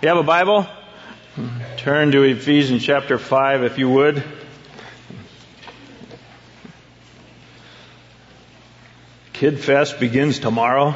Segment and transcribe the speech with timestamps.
[0.00, 0.64] You have a Bible?
[1.76, 4.22] Turn to Ephesians chapter 5 if you would.
[9.32, 10.94] Kid Fest begins tomorrow.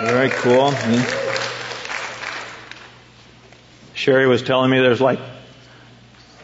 [0.00, 0.70] Very cool.
[0.70, 1.36] Hmm.
[3.92, 5.18] Sherry was telling me there's like,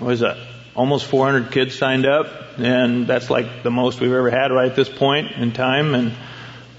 [0.01, 0.37] what is that?
[0.75, 4.77] Almost 400 kids signed up, and that's like the most we've ever had right at
[4.77, 5.95] this point in time.
[5.95, 6.13] And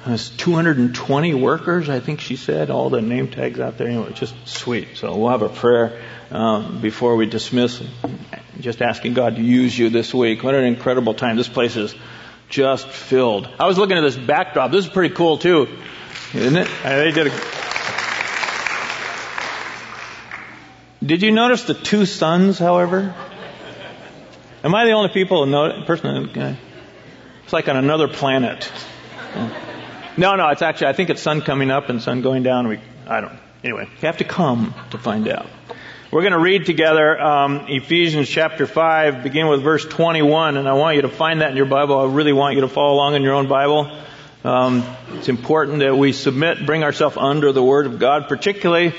[0.06, 3.88] there's 220 workers, I think she said, all the name tags out there.
[3.88, 4.98] Anyway, just sweet.
[4.98, 7.82] So we'll have a prayer um, before we dismiss.
[8.60, 10.44] Just asking God to use you this week.
[10.44, 11.38] What an incredible time.
[11.38, 11.96] This place is
[12.50, 13.48] just filled.
[13.60, 14.72] I was looking at this backdrop.
[14.72, 15.68] This is pretty cool too,
[16.34, 16.68] isn't it?
[16.84, 17.32] Uh, they did a.
[21.06, 23.16] Did you notice the two suns, however?
[24.64, 25.46] Am I the only people
[25.86, 26.30] person?
[27.44, 28.72] It's like on another planet.
[30.16, 32.68] No, no, it's actually, I think it's sun coming up and sun going down.
[32.68, 35.48] We, I don't, anyway, you have to come to find out.
[36.12, 40.74] We're going to read together um, Ephesians chapter 5, begin with verse 21, and I
[40.74, 42.00] want you to find that in your Bible.
[42.00, 43.90] I really want you to follow along in your own Bible.
[44.44, 48.94] Um, it's important that we submit, bring ourselves under the Word of God, particularly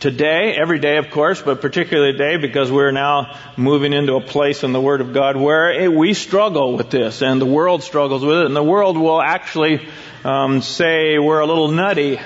[0.00, 4.64] today, every day of course, but particularly today because we're now moving into a place
[4.64, 8.24] in the Word of God where it, we struggle with this and the world struggles
[8.24, 9.86] with it and the world will actually
[10.24, 12.18] um, say we're a little nutty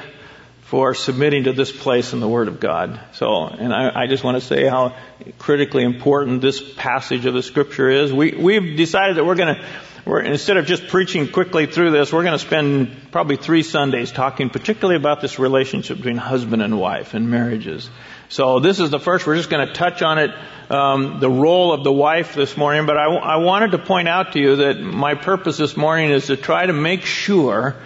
[0.63, 2.99] for submitting to this place in the Word of God.
[3.13, 4.97] So, and I, I just want to say how
[5.39, 8.13] critically important this passage of the Scripture is.
[8.13, 9.65] We, we've decided that we're going to
[10.07, 14.13] we're, instead of just preaching quickly through this, we're going to spend probably three Sundays
[14.13, 17.89] talking particularly about this relationship between husband and wife and marriages.
[18.29, 19.27] So this is the first.
[19.27, 20.31] We're just going to touch on it,
[20.71, 22.85] um, the role of the wife this morning.
[22.85, 26.27] But I, I wanted to point out to you that my purpose this morning is
[26.27, 27.77] to try to make sure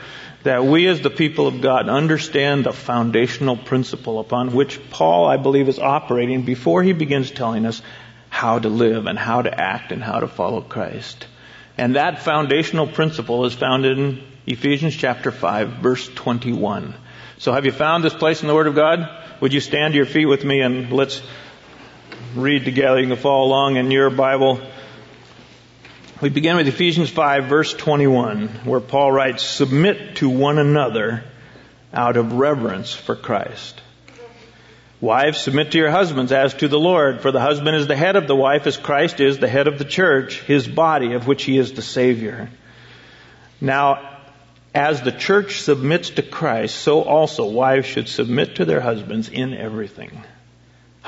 [0.43, 5.37] that we as the people of God understand the foundational principle upon which Paul, I
[5.37, 7.81] believe, is operating before he begins telling us
[8.29, 11.27] how to live and how to act and how to follow Christ.
[11.79, 16.95] And that foundational principle is found in Ephesians chapter 5 verse 21.
[17.39, 19.09] So have you found this place in the Word of God?
[19.41, 21.23] Would you stand to your feet with me and let's
[22.35, 23.01] read together.
[23.01, 24.61] You can follow along in your Bible.
[26.21, 31.25] We begin with Ephesians 5 verse 21 where Paul writes, submit to one another
[31.93, 33.81] out of reverence for Christ.
[35.01, 38.17] Wives, submit to your husbands as to the Lord, for the husband is the head
[38.17, 41.45] of the wife as Christ is the head of the church, his body of which
[41.45, 42.51] he is the Savior.
[43.61, 44.19] Now,
[44.75, 49.55] as the church submits to Christ, so also wives should submit to their husbands in
[49.55, 50.25] everything.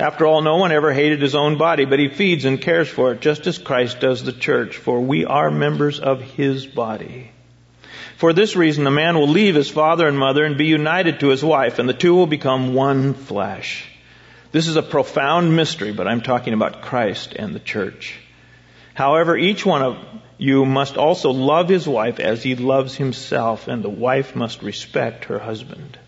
[0.00, 3.12] After all, no one ever hated his own body, but he feeds and cares for
[3.12, 7.32] it, just as Christ does the church, for we are members of his body.
[8.16, 11.28] For this reason, a man will leave his father and mother and be united to
[11.28, 13.86] his wife, and the two will become one flesh.
[14.52, 18.18] This is a profound mystery, but I'm talking about Christ and the church.
[18.94, 19.98] However, each one of
[20.38, 25.26] you must also love his wife as he loves himself, and the wife must respect
[25.26, 25.98] her husband.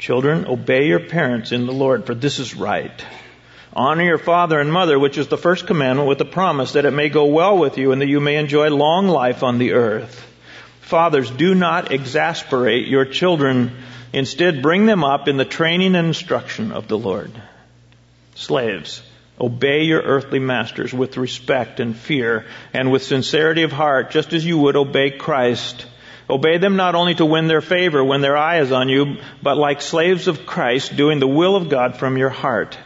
[0.00, 3.04] Children, obey your parents in the Lord, for this is right.
[3.74, 6.92] Honor your father and mother, which is the first commandment with the promise that it
[6.92, 10.26] may go well with you and that you may enjoy long life on the earth.
[10.80, 13.72] Fathers, do not exasperate your children.
[14.14, 17.30] Instead, bring them up in the training and instruction of the Lord.
[18.36, 19.02] Slaves,
[19.38, 24.46] obey your earthly masters with respect and fear and with sincerity of heart, just as
[24.46, 25.84] you would obey Christ
[26.30, 29.56] Obey them not only to win their favor when their eye is on you, but
[29.56, 32.78] like slaves of Christ, doing the will of God from your heart.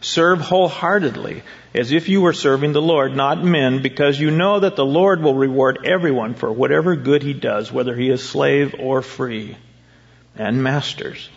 [0.00, 1.44] Serve wholeheartedly,
[1.74, 5.22] as if you were serving the Lord, not men, because you know that the Lord
[5.22, 9.56] will reward everyone for whatever good he does, whether he is slave or free.
[10.34, 11.28] And masters,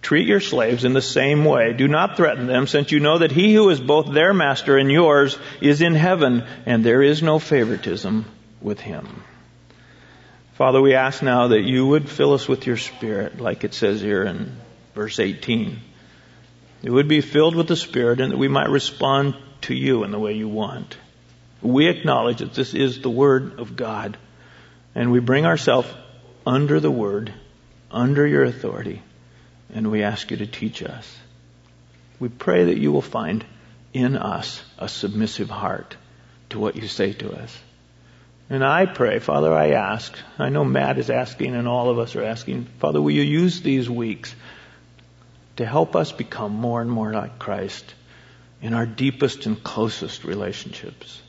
[0.00, 1.74] treat your slaves in the same way.
[1.74, 4.90] Do not threaten them, since you know that he who is both their master and
[4.90, 8.24] yours is in heaven, and there is no favoritism
[8.62, 9.22] with him.
[10.56, 14.00] Father, we ask now that you would fill us with your Spirit, like it says
[14.00, 14.56] here in
[14.94, 15.78] verse 18.
[16.82, 20.12] It would be filled with the Spirit and that we might respond to you in
[20.12, 20.96] the way you want.
[21.60, 24.16] We acknowledge that this is the Word of God,
[24.94, 25.88] and we bring ourselves
[26.46, 27.34] under the Word,
[27.90, 29.02] under your authority,
[29.74, 31.18] and we ask you to teach us.
[32.18, 33.44] We pray that you will find
[33.92, 35.98] in us a submissive heart
[36.48, 37.54] to what you say to us.
[38.48, 42.14] And I pray, Father, I ask, I know Matt is asking and all of us
[42.14, 44.34] are asking, Father, will you use these weeks
[45.56, 47.94] to help us become more and more like Christ
[48.62, 51.20] in our deepest and closest relationships?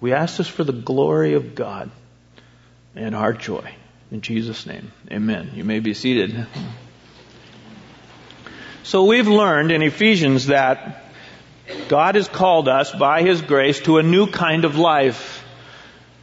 [0.00, 1.90] We ask this for the glory of God
[2.96, 3.74] and our joy.
[4.10, 5.52] In Jesus' name, amen.
[5.54, 6.46] You may be seated.
[8.82, 11.04] So we've learned in Ephesians that
[11.88, 15.35] God has called us by His grace to a new kind of life.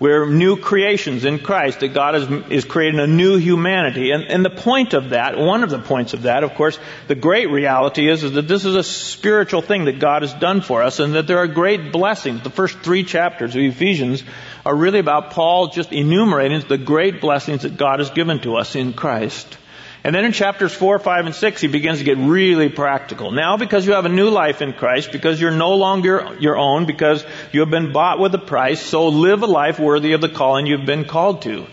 [0.04, 4.12] We're new creations in Christ, that God is, is creating a new humanity.
[4.12, 6.78] And, and the point of that, one of the points of that, of course,
[7.08, 10.60] the great reality is, is that this is a spiritual thing that God has done
[10.60, 12.44] for us and that there are great blessings.
[12.44, 14.26] The first three chapters of Ephesians
[14.66, 18.76] are really about Paul just enumerating the great blessings that God has given to us
[18.76, 19.58] in Christ.
[20.04, 23.32] And then in chapters 4, 5, and 6, he begins to get really practical.
[23.32, 26.86] Now, because you have a new life in Christ, because you're no longer your own,
[26.86, 30.28] because you have been bought with a price, so live a life worthy of the
[30.28, 31.66] calling you've been called to.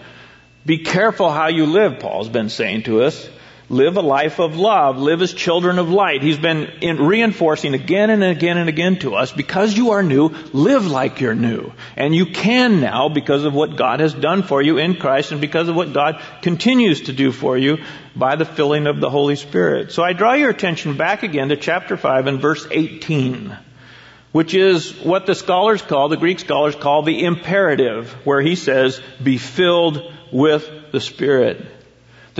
[0.64, 3.28] Be careful how you live, Paul's been saying to us.
[3.70, 4.98] Live a life of love.
[4.98, 6.22] Live as children of light.
[6.22, 10.88] He's been reinforcing again and again and again to us, because you are new, live
[10.88, 11.72] like you're new.
[11.96, 15.40] And you can now because of what God has done for you in Christ and
[15.40, 17.78] because of what God continues to do for you
[18.16, 19.92] by the filling of the Holy Spirit.
[19.92, 23.56] So I draw your attention back again to chapter 5 and verse 18
[24.32, 29.00] which is what the scholars call, the Greek scholars call the imperative, where he says,
[29.20, 30.00] be filled
[30.30, 31.66] with the Spirit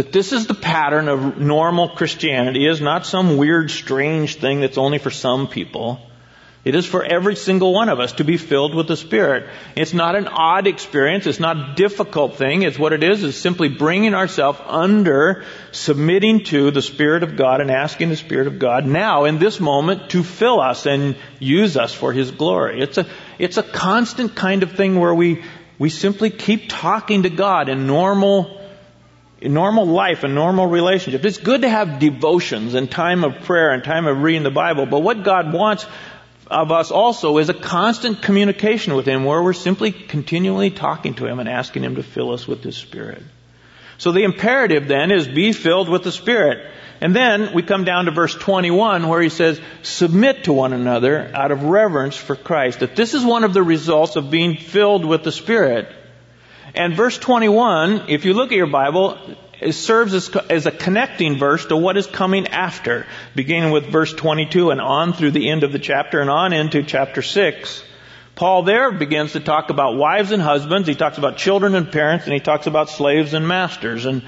[0.01, 4.79] that this is the pattern of normal Christianity is not some weird, strange thing that's
[4.79, 6.01] only for some people.
[6.65, 9.51] It is for every single one of us to be filled with the Spirit.
[9.77, 11.27] It's not an odd experience.
[11.27, 12.63] It's not a difficult thing.
[12.63, 17.61] It's what it is, is simply bringing ourselves under, submitting to the Spirit of God
[17.61, 21.77] and asking the Spirit of God now in this moment to fill us and use
[21.77, 22.81] us for His glory.
[22.81, 23.07] It's a,
[23.39, 25.45] it's a constant kind of thing where we,
[25.79, 28.60] we simply keep talking to God in normal,
[29.41, 31.25] in normal life and normal relationship.
[31.25, 34.87] It's good to have devotions and time of prayer and time of reading the Bible,
[34.87, 35.87] but what God wants
[36.47, 41.27] of us also is a constant communication with Him where we're simply continually talking to
[41.27, 43.23] Him and asking Him to fill us with His Spirit.
[43.99, 46.67] So the imperative then is be filled with the Spirit.
[47.01, 51.31] And then we come down to verse 21 where he says, submit to one another
[51.35, 52.81] out of reverence for Christ.
[52.81, 55.89] That this is one of the results of being filled with the Spirit.
[56.75, 59.19] And verse 21, if you look at your Bible,
[59.61, 64.13] it serves as, as, a connecting verse to what is coming after, beginning with verse
[64.13, 67.85] 22 and on through the end of the chapter and on into chapter 6.
[68.35, 72.25] Paul there begins to talk about wives and husbands, he talks about children and parents,
[72.25, 74.07] and he talks about slaves and masters.
[74.07, 74.23] And,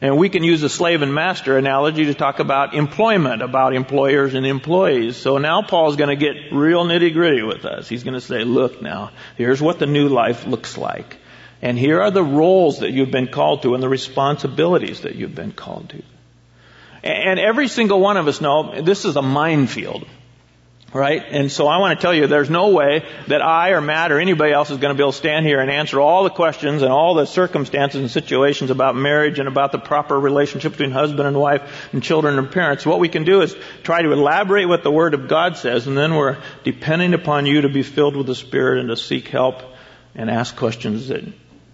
[0.00, 4.34] and we can use the slave and master analogy to talk about employment, about employers
[4.34, 5.16] and employees.
[5.16, 7.88] So now Paul's going to get real nitty gritty with us.
[7.88, 11.18] He's going to say, look now, here's what the new life looks like.
[11.64, 15.34] And here are the roles that you've been called to and the responsibilities that you've
[15.34, 16.02] been called to.
[17.02, 20.06] And every single one of us know this is a minefield.
[20.92, 21.24] Right?
[21.28, 24.20] And so I want to tell you there's no way that I or Matt or
[24.20, 26.82] anybody else is going to be able to stand here and answer all the questions
[26.82, 31.26] and all the circumstances and situations about marriage and about the proper relationship between husband
[31.26, 32.84] and wife and children and parents.
[32.84, 35.96] What we can do is try to elaborate what the Word of God says and
[35.96, 39.62] then we're depending upon you to be filled with the Spirit and to seek help
[40.14, 41.24] and ask questions that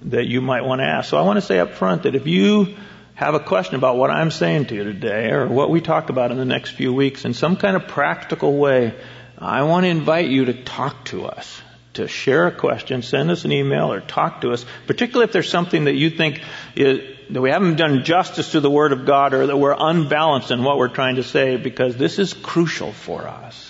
[0.02, 1.10] that you might want to ask.
[1.10, 2.76] So I want to say up front that if you
[3.14, 6.30] have a question about what I'm saying to you today or what we talk about
[6.30, 8.94] in the next few weeks in some kind of practical way,
[9.38, 11.60] I want to invite you to talk to us,
[11.94, 15.50] to share a question, send us an email or talk to us, particularly if there's
[15.50, 16.40] something that you think
[16.76, 20.50] is, that we haven't done justice to the Word of God or that we're unbalanced
[20.50, 23.69] in what we're trying to say because this is crucial for us.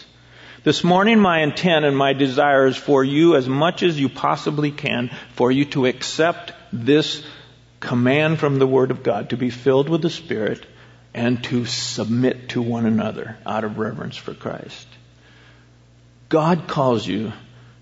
[0.62, 4.70] This morning, my intent and my desire is for you, as much as you possibly
[4.70, 7.24] can, for you to accept this
[7.80, 10.66] command from the Word of God, to be filled with the Spirit,
[11.14, 14.86] and to submit to one another out of reverence for Christ.
[16.28, 17.32] God calls you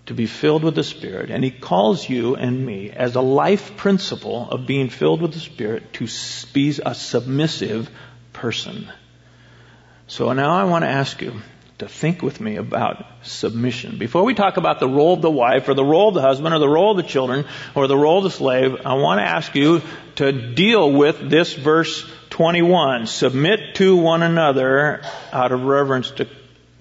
[0.06, 3.76] to be filled with the Spirit, and He calls you and me as a life
[3.76, 6.06] principle of being filled with the Spirit to
[6.52, 7.90] be a submissive
[8.32, 8.88] person.
[10.06, 11.42] So now I want to ask you,
[11.78, 13.98] to think with me about submission.
[13.98, 16.52] Before we talk about the role of the wife or the role of the husband
[16.52, 17.44] or the role of the children
[17.74, 19.82] or the role of the slave, I want to ask you
[20.16, 23.06] to deal with this verse 21.
[23.06, 26.28] Submit to one another out of reverence to,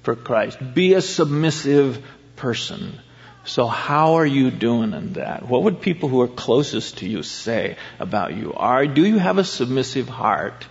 [0.02, 0.58] for Christ.
[0.74, 2.04] Be a submissive
[2.36, 3.00] person.
[3.46, 5.48] So how are you doing in that?
[5.48, 8.54] What would people who are closest to you say about you?
[8.54, 10.66] Are, do you have a submissive heart?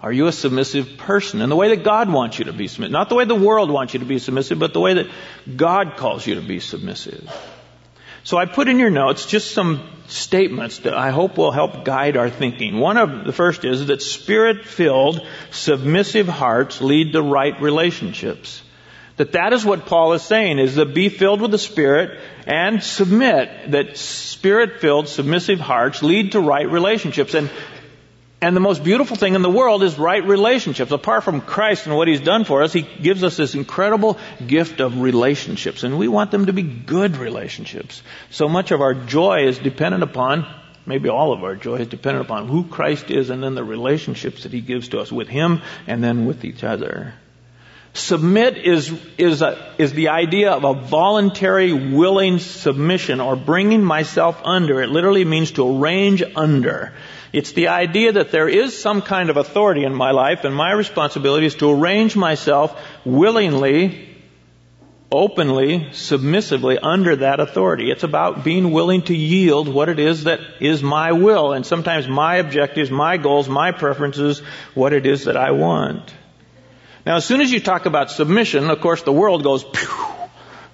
[0.00, 2.92] Are you a submissive person in the way that God wants you to be submissive?
[2.92, 5.06] Not the way the world wants you to be submissive, but the way that
[5.56, 7.28] God calls you to be submissive.
[8.22, 12.16] So I put in your notes just some statements that I hope will help guide
[12.16, 12.78] our thinking.
[12.78, 18.62] One of the first is that spirit filled, submissive hearts lead to right relationships.
[19.16, 22.80] That that is what Paul is saying is that be filled with the Spirit and
[22.82, 23.72] submit.
[23.72, 27.34] That spirit filled, submissive hearts lead to right relationships.
[27.34, 27.50] And
[28.40, 30.92] and the most beautiful thing in the world is right relationships.
[30.92, 34.16] Apart from Christ and what He's done for us, He gives us this incredible
[34.46, 35.82] gift of relationships.
[35.82, 38.00] And we want them to be good relationships.
[38.30, 40.46] So much of our joy is dependent upon,
[40.86, 44.44] maybe all of our joy is dependent upon who Christ is and then the relationships
[44.44, 47.14] that He gives to us with Him and then with each other.
[47.94, 54.40] Submit is, is, a, is the idea of a voluntary, willing submission or bringing myself
[54.44, 54.80] under.
[54.80, 56.92] It literally means to arrange under.
[57.32, 60.72] It's the idea that there is some kind of authority in my life and my
[60.72, 64.16] responsibility is to arrange myself willingly,
[65.12, 67.90] openly, submissively under that authority.
[67.90, 72.08] It's about being willing to yield what it is that is my will and sometimes
[72.08, 74.40] my objectives, my goals, my preferences,
[74.74, 76.14] what it is that I want.
[77.04, 79.64] Now as soon as you talk about submission, of course the world goes!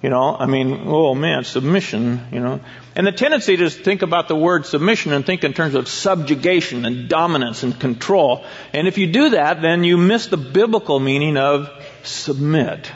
[0.01, 2.59] You know, I mean, oh man, submission, you know.
[2.95, 6.85] And the tendency to think about the word submission and think in terms of subjugation
[6.85, 8.45] and dominance and control.
[8.71, 11.69] And if you do that, then you miss the biblical meaning of
[12.03, 12.89] submit.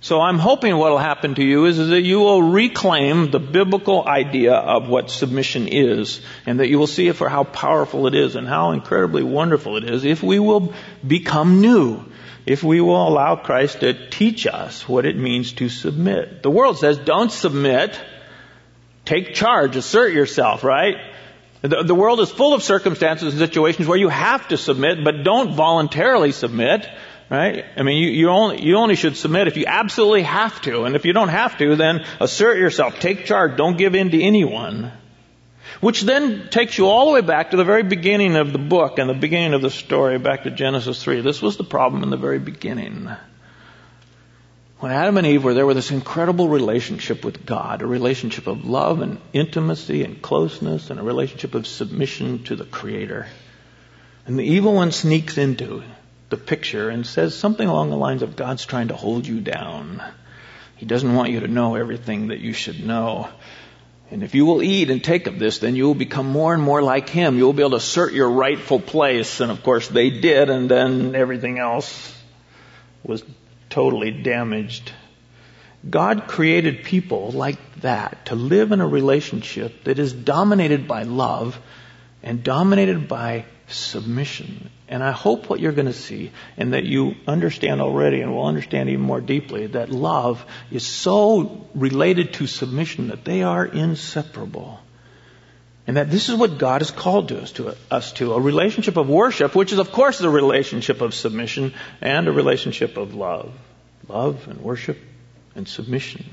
[0.00, 3.38] So I'm hoping what will happen to you is, is that you will reclaim the
[3.38, 8.08] biblical idea of what submission is and that you will see it for how powerful
[8.08, 10.74] it is and how incredibly wonderful it is if we will
[11.06, 12.04] become new
[12.44, 16.42] if we will allow Christ to teach us what it means to submit.
[16.42, 17.98] The world says, don't submit.
[19.04, 19.76] Take charge.
[19.76, 20.96] Assert yourself, right?
[21.62, 25.22] The, the world is full of circumstances and situations where you have to submit, but
[25.22, 26.88] don't voluntarily submit,
[27.30, 27.64] right?
[27.76, 30.84] I mean, you, you only, you only should submit if you absolutely have to.
[30.84, 32.98] And if you don't have to, then assert yourself.
[32.98, 33.56] Take charge.
[33.56, 34.92] Don't give in to anyone.
[35.80, 38.98] Which then takes you all the way back to the very beginning of the book
[38.98, 41.20] and the beginning of the story, back to Genesis 3.
[41.22, 43.08] This was the problem in the very beginning.
[44.82, 48.64] When Adam and Eve were there with this incredible relationship with God, a relationship of
[48.64, 53.28] love and intimacy and closeness and a relationship of submission to the Creator.
[54.26, 55.84] And the evil one sneaks into
[56.30, 60.02] the picture and says something along the lines of God's trying to hold you down.
[60.74, 63.28] He doesn't want you to know everything that you should know.
[64.10, 66.62] And if you will eat and take of this, then you will become more and
[66.62, 67.38] more like Him.
[67.38, 69.38] You will be able to assert your rightful place.
[69.38, 72.12] And of course they did, and then everything else
[73.04, 73.22] was
[73.72, 74.92] totally damaged.
[75.88, 81.58] God created people like that to live in a relationship that is dominated by love
[82.22, 84.68] and dominated by submission.
[84.88, 88.44] And I hope what you're going to see and that you understand already and will
[88.44, 94.80] understand even more deeply that love is so related to submission that they are inseparable.
[95.86, 98.96] And that this is what God has called to us to us to a relationship
[98.96, 103.52] of worship, which is of course the relationship of submission and a relationship of love.
[104.08, 104.98] Love and worship
[105.56, 106.24] and submission.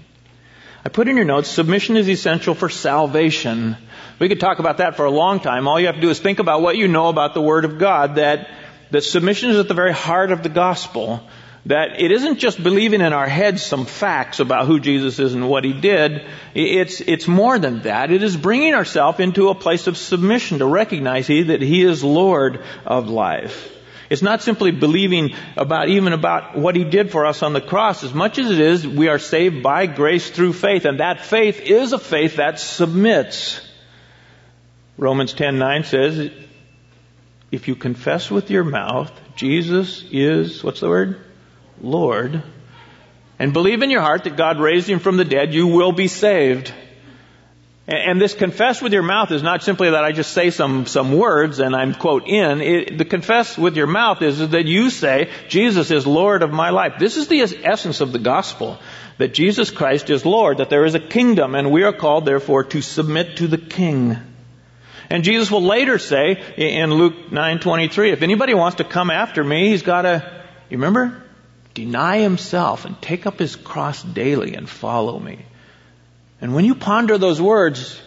[0.85, 3.75] I put in your notes, submission is essential for salvation.
[4.17, 5.67] We could talk about that for a long time.
[5.67, 7.79] All you have to do is think about what you know about the Word of
[7.79, 8.49] God, that,
[8.91, 11.21] that submission is at the very heart of the gospel.
[11.69, 15.47] That it isn't just believing in our heads some facts about who Jesus is and
[15.47, 16.25] what He did.
[16.55, 18.09] It's, it's more than that.
[18.09, 22.03] It is bringing ourselves into a place of submission to recognize He that He is
[22.03, 23.71] Lord of life.
[24.09, 28.03] It's not simply believing about even about what he did for us on the cross
[28.03, 31.61] as much as it is we are saved by grace through faith and that faith
[31.61, 33.61] is a faith that submits.
[34.97, 36.31] Romans 10:9 says
[37.51, 41.28] if you confess with your mouth Jesus is what's the word?
[41.81, 42.43] Lord
[43.39, 46.09] and believe in your heart that God raised him from the dead, you will be
[46.09, 46.73] saved.
[47.87, 51.17] And this confess with your mouth is not simply that I just say some, some
[51.17, 52.61] words and I'm quote in.
[52.61, 56.69] It, the confess with your mouth is that you say, Jesus is Lord of my
[56.69, 56.99] life.
[56.99, 58.77] This is the essence of the gospel.
[59.17, 62.65] That Jesus Christ is Lord, that there is a kingdom and we are called therefore
[62.65, 64.17] to submit to the king.
[65.09, 69.69] And Jesus will later say in Luke 9:23, if anybody wants to come after me,
[69.69, 71.23] he's got to, you remember?
[71.79, 75.39] Deny himself and take up his cross daily and follow me.
[76.41, 77.97] And when you ponder those words,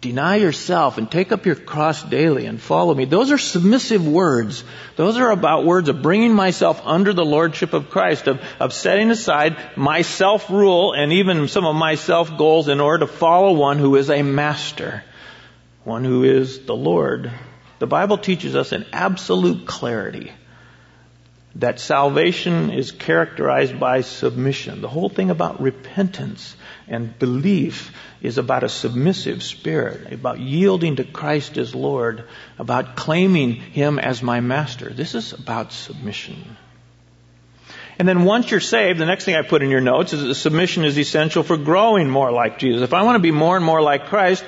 [0.00, 3.04] deny yourself and take up your cross daily and follow me.
[3.04, 4.62] Those are submissive words.
[4.94, 9.10] Those are about words of bringing myself under the lordship of Christ, of, of setting
[9.10, 13.96] aside my self-rule and even some of my self-goals in order to follow one who
[13.96, 15.02] is a master,
[15.82, 17.32] one who is the Lord.
[17.80, 20.30] The Bible teaches us in absolute clarity
[21.58, 24.82] that salvation is characterized by submission.
[24.82, 26.54] The whole thing about repentance
[26.86, 32.24] and belief is about a submissive spirit, about yielding to Christ as Lord,
[32.58, 34.90] about claiming Him as my master.
[34.90, 36.58] This is about submission.
[37.98, 40.34] And then once you're saved, the next thing I put in your notes is that
[40.34, 42.82] submission is essential for growing more like Jesus.
[42.82, 44.44] If I want to be more and more like Christ,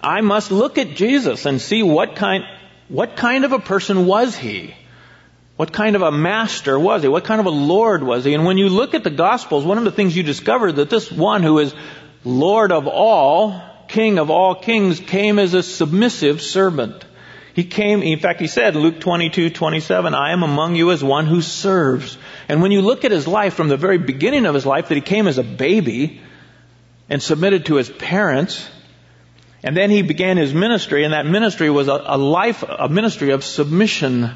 [0.00, 2.44] I must look at Jesus and see what kind,
[2.88, 4.74] what kind of a person was he?
[5.56, 7.08] What kind of a master was he?
[7.08, 8.34] What kind of a Lord was he?
[8.34, 11.10] And when you look at the Gospels, one of the things you discover that this
[11.12, 11.74] one who is
[12.24, 17.04] Lord of all, King of all kings, came as a submissive servant.
[17.54, 21.26] He came, in fact, he said, Luke 22, 27, I am among you as one
[21.26, 22.16] who serves.
[22.48, 24.94] And when you look at his life from the very beginning of his life, that
[24.94, 26.22] he came as a baby
[27.10, 28.66] and submitted to his parents,
[29.62, 33.30] and then he began his ministry, and that ministry was a, a life, a ministry
[33.30, 34.30] of submission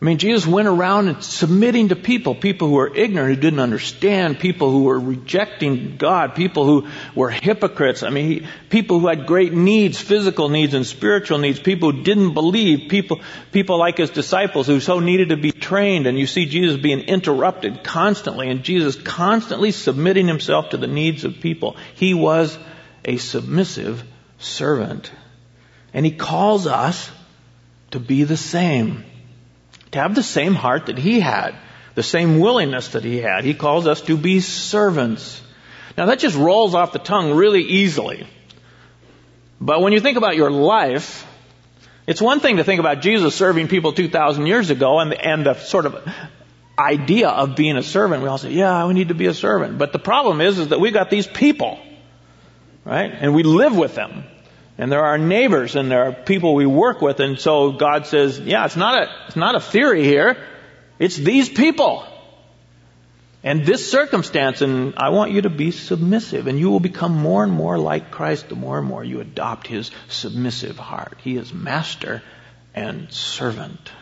[0.00, 4.38] I mean, Jesus went around submitting to people, people who were ignorant, who didn't understand,
[4.38, 8.04] people who were rejecting God, people who were hypocrites.
[8.04, 12.04] I mean, he, people who had great needs, physical needs and spiritual needs, people who
[12.04, 16.06] didn't believe, people, people like his disciples who so needed to be trained.
[16.06, 21.24] And you see Jesus being interrupted constantly and Jesus constantly submitting himself to the needs
[21.24, 21.76] of people.
[21.96, 22.56] He was
[23.04, 24.04] a submissive
[24.38, 25.10] servant.
[25.92, 27.10] And he calls us
[27.90, 29.02] to be the same
[29.92, 31.54] to have the same heart that he had,
[31.94, 33.44] the same willingness that he had.
[33.44, 35.40] He calls us to be servants.
[35.96, 38.26] Now that just rolls off the tongue really easily.
[39.60, 41.26] But when you think about your life,
[42.06, 45.54] it's one thing to think about Jesus serving people 2,000 years ago and, and the
[45.54, 46.08] sort of
[46.78, 48.22] idea of being a servant.
[48.22, 49.78] We all say, yeah, we need to be a servant.
[49.78, 51.78] But the problem is, is that we've got these people,
[52.84, 53.10] right?
[53.12, 54.24] And we live with them.
[54.78, 57.18] And there are neighbors and there are people we work with.
[57.18, 60.36] And so God says, yeah, it's not a, it's not a theory here.
[61.00, 62.06] It's these people.
[63.42, 67.42] And this circumstance, and I want you to be submissive, and you will become more
[67.42, 71.18] and more like Christ the more and more you adopt his submissive heart.
[71.22, 72.22] He is master
[72.74, 73.92] and servant.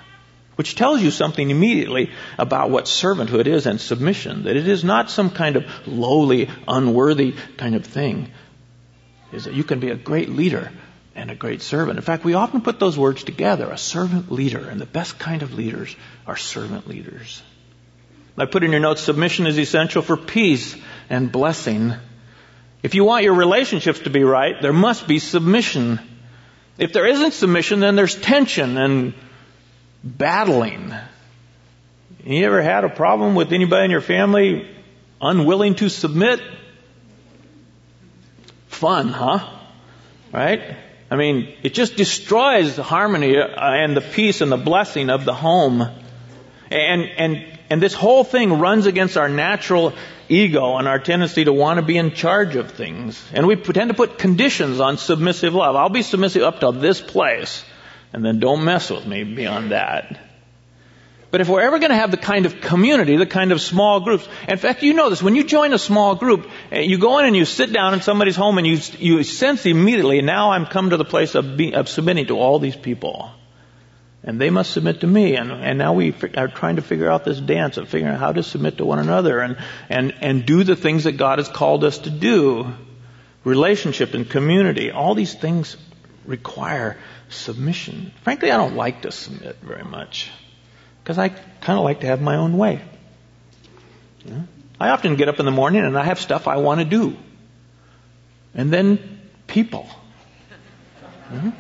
[0.56, 4.44] Which tells you something immediately about what servanthood is and submission.
[4.44, 8.30] That it is not some kind of lowly, unworthy kind of thing
[9.32, 10.70] is that you can be a great leader
[11.14, 11.98] and a great servant.
[11.98, 15.42] In fact, we often put those words together, a servant leader, and the best kind
[15.42, 17.42] of leaders are servant leaders.
[18.38, 20.76] I put in your notes, submission is essential for peace
[21.08, 21.94] and blessing.
[22.82, 25.98] If you want your relationships to be right, there must be submission.
[26.76, 29.14] If there isn't submission, then there's tension and
[30.04, 30.92] battling.
[32.24, 34.68] You ever had a problem with anybody in your family
[35.20, 36.40] unwilling to submit?
[38.76, 39.38] Fun, huh?
[40.34, 40.76] Right?
[41.10, 45.24] I mean, it just destroys the harmony uh, and the peace and the blessing of
[45.24, 45.80] the home.
[46.70, 49.94] And, and, and this whole thing runs against our natural
[50.28, 53.22] ego and our tendency to want to be in charge of things.
[53.32, 55.74] And we tend to put conditions on submissive love.
[55.74, 57.64] I'll be submissive up to this place,
[58.12, 60.20] and then don't mess with me beyond that.
[61.30, 64.00] But if we're ever going to have the kind of community, the kind of small
[64.00, 67.18] groups, in fact, you know this, when you join a small group, eh, you go
[67.18, 70.66] in and you sit down in somebody's home and you, you sense immediately, now I'm
[70.66, 73.30] come to the place of, being, of submitting to all these people.
[74.22, 75.36] And they must submit to me.
[75.36, 78.32] And, and now we are trying to figure out this dance of figuring out how
[78.32, 79.56] to submit to one another and,
[79.88, 82.72] and, and do the things that God has called us to do.
[83.44, 84.90] Relationship and community.
[84.90, 85.76] All these things
[86.24, 88.12] require submission.
[88.22, 90.30] Frankly, I don't like to submit very much
[91.06, 92.80] because I kind of like to have my own way.
[94.24, 94.44] You know?
[94.80, 97.16] I often get up in the morning and I have stuff I want to do.
[98.54, 99.88] And then people.
[101.30, 101.50] Mm-hmm.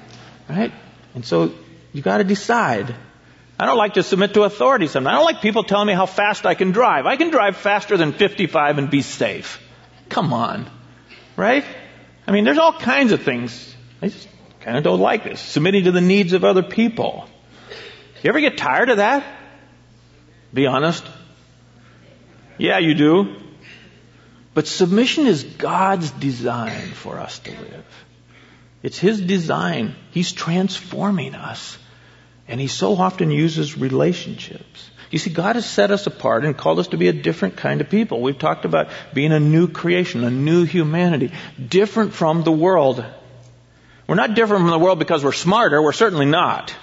[0.48, 0.72] Right?
[1.14, 1.52] And so
[1.92, 2.92] you got to decide.
[3.56, 5.14] I don't like to submit to authority sometimes.
[5.14, 7.06] I don't like people telling me how fast I can drive.
[7.06, 9.62] I can drive faster than 55 and be safe.
[10.08, 10.68] Come on.
[11.36, 11.64] Right?
[12.26, 13.76] I mean, there's all kinds of things.
[14.02, 14.26] I just
[14.62, 15.40] kind of don't like this.
[15.40, 17.28] Submitting to the needs of other people.
[18.22, 19.24] You ever get tired of that?
[20.52, 21.04] Be honest.
[22.58, 23.36] Yeah, you do.
[24.54, 27.84] But submission is God's design for us to live.
[28.82, 29.94] It's His design.
[30.12, 31.76] He's transforming us.
[32.48, 34.90] And He so often uses relationships.
[35.10, 37.80] You see, God has set us apart and called us to be a different kind
[37.80, 38.22] of people.
[38.22, 41.32] We've talked about being a new creation, a new humanity,
[41.68, 43.04] different from the world.
[44.06, 45.82] We're not different from the world because we're smarter.
[45.82, 46.74] We're certainly not.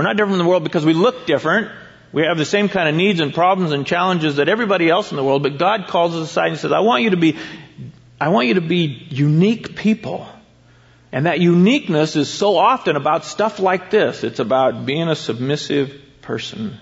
[0.00, 1.70] We're not different from the world because we look different.
[2.10, 5.18] We have the same kind of needs and problems and challenges that everybody else in
[5.18, 7.36] the world, but God calls us aside and says, I want you to be,
[8.18, 10.26] I want you to be unique people.
[11.12, 14.24] And that uniqueness is so often about stuff like this.
[14.24, 16.80] It's about being a submissive person.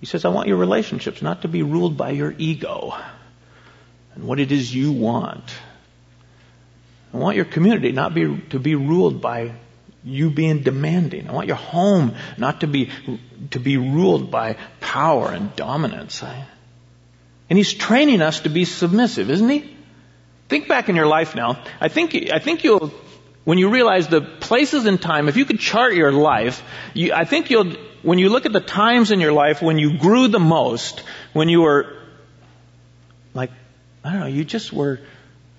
[0.00, 2.92] He says, I want your relationships not to be ruled by your ego
[4.16, 5.44] and what it is you want.
[7.14, 9.54] I want your community not be, to be ruled by
[10.04, 11.28] you being demanding.
[11.28, 12.90] I want your home not to be,
[13.50, 16.22] to be ruled by power and dominance.
[16.22, 19.76] And he's training us to be submissive, isn't he?
[20.48, 21.62] Think back in your life now.
[21.80, 22.92] I think, I think you'll,
[23.44, 26.62] when you realize the places in time, if you could chart your life,
[26.94, 29.98] you, I think you'll, when you look at the times in your life when you
[29.98, 31.96] grew the most, when you were,
[33.34, 33.50] like,
[34.04, 35.00] I don't know, you just were,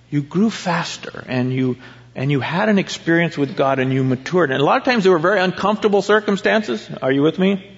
[0.09, 1.77] you grew faster and you,
[2.15, 4.51] and you had an experience with God and you matured.
[4.51, 6.87] And a lot of times they were very uncomfortable circumstances.
[7.01, 7.71] Are you with me?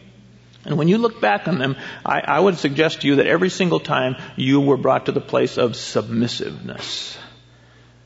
[0.65, 3.50] And when you look back on them, I, I would suggest to you that every
[3.50, 7.17] single time you were brought to the place of submissiveness.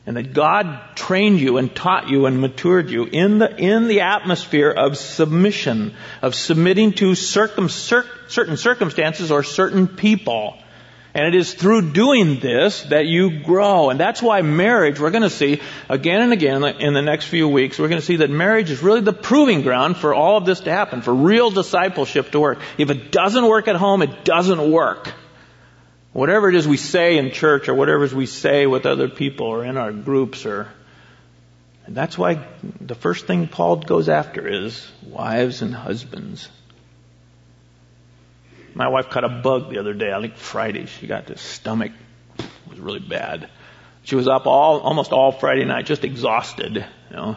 [0.06, 4.00] And that God trained you and taught you and matured you in the, in the
[4.00, 10.56] atmosphere of submission, of submitting to circum, cir, certain circumstances or certain people.
[11.12, 13.90] And it is through doing this that you grow.
[13.90, 17.48] And that's why marriage, we're going to see again and again in the next few
[17.48, 20.44] weeks, we're going to see that marriage is really the proving ground for all of
[20.44, 22.60] this to happen, for real discipleship to work.
[22.78, 25.12] If it doesn't work at home, it doesn't work.
[26.12, 29.08] Whatever it is we say in church or whatever it is we say with other
[29.08, 30.68] people or in our groups or
[31.86, 32.46] and that's why
[32.80, 36.48] the first thing Paul goes after is wives and husbands.
[38.74, 40.12] My wife caught a bug the other day.
[40.12, 40.86] I think Friday.
[40.86, 41.92] She got this stomach.
[42.38, 43.48] It was really bad.
[44.02, 47.36] She was up all, almost all Friday night, just exhausted, you know.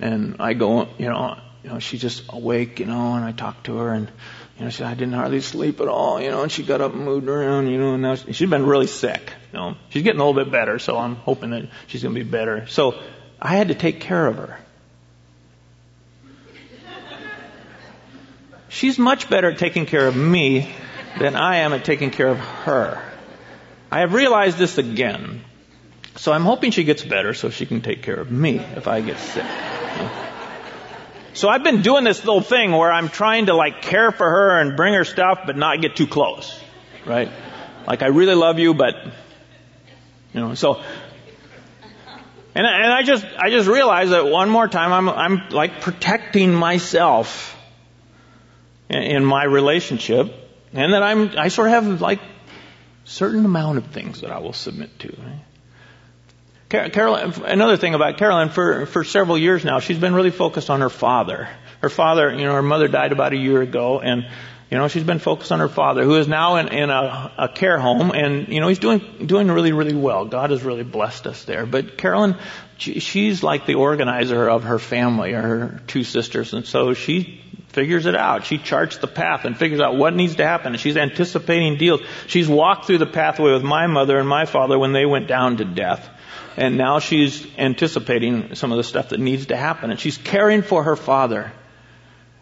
[0.00, 3.62] And I go, you know, you know, she's just awake, you know, and I talk
[3.64, 4.10] to her and,
[4.58, 6.80] you know, she said, I didn't hardly sleep at all, you know, and she got
[6.80, 9.76] up and moved around, you know, and now she, she's been really sick, you know.
[9.90, 12.66] She's getting a little bit better, so I'm hoping that she's going to be better.
[12.66, 12.98] So
[13.40, 14.58] I had to take care of her.
[18.70, 20.72] She's much better at taking care of me
[21.18, 23.02] than I am at taking care of her.
[23.90, 25.42] I have realized this again.
[26.16, 29.00] So I'm hoping she gets better so she can take care of me if I
[29.00, 29.44] get sick.
[31.32, 34.60] So I've been doing this little thing where I'm trying to like care for her
[34.60, 36.58] and bring her stuff but not get too close.
[37.04, 37.30] Right?
[37.86, 38.94] Like I really love you but
[40.32, 40.82] you know, so
[42.54, 46.54] and, and I just I just realized that one more time I'm I'm like protecting
[46.54, 47.56] myself
[48.90, 50.32] in my relationship,
[50.72, 52.20] and that I'm I sort of have like
[53.04, 55.16] certain amount of things that I will submit to.
[56.68, 60.80] Carolyn, another thing about Carolyn, for for several years now, she's been really focused on
[60.80, 61.48] her father.
[61.80, 64.26] Her father, you know, her mother died about a year ago, and
[64.70, 67.48] you know, she's been focused on her father, who is now in, in a, a
[67.48, 70.26] care home, and you know, he's doing doing really, really well.
[70.26, 71.66] God has really blessed us there.
[71.66, 72.36] But Carolyn,
[72.78, 77.42] she, she's like the organizer of her family, or her two sisters, and so she
[77.72, 78.44] figures it out.
[78.44, 80.72] She charts the path and figures out what needs to happen.
[80.72, 82.00] And she's anticipating deals.
[82.26, 85.58] She's walked through the pathway with my mother and my father when they went down
[85.58, 86.08] to death.
[86.56, 89.90] And now she's anticipating some of the stuff that needs to happen.
[89.90, 91.52] And she's caring for her father.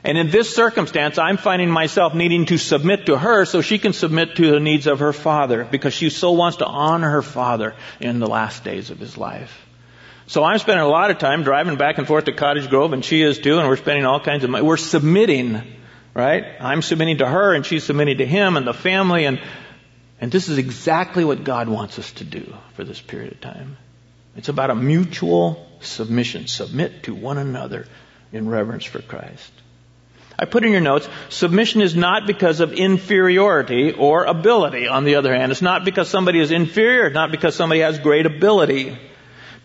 [0.03, 3.93] And in this circumstance, I'm finding myself needing to submit to her so she can
[3.93, 7.75] submit to the needs of her father because she so wants to honor her father
[8.01, 9.68] in the last days of his life.
[10.29, 13.03] So I'm spending a lot of time driving back and forth to Cottage Grove, and
[13.03, 14.63] she is too, and we're spending all kinds of money.
[14.63, 15.63] We're submitting,
[16.13, 16.45] right?
[16.61, 19.41] I'm submitting to her, and she's submitting to him and the family, and
[20.21, 23.79] and this is exactly what God wants us to do for this period of time.
[24.37, 26.47] It's about a mutual submission.
[26.47, 27.87] Submit to one another
[28.31, 29.51] in reverence for Christ.
[30.39, 35.15] I put in your notes, submission is not because of inferiority or ability, on the
[35.15, 35.53] other hand.
[35.53, 38.99] It's not because somebody is inferior, not because somebody has great ability.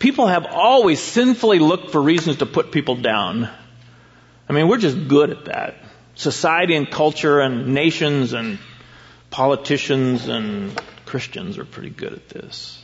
[0.03, 3.49] People have always sinfully looked for reasons to put people down.
[4.49, 5.77] I mean, we're just good at that.
[6.15, 8.59] Society and culture and nations and
[9.29, 12.83] politicians and Christians are pretty good at this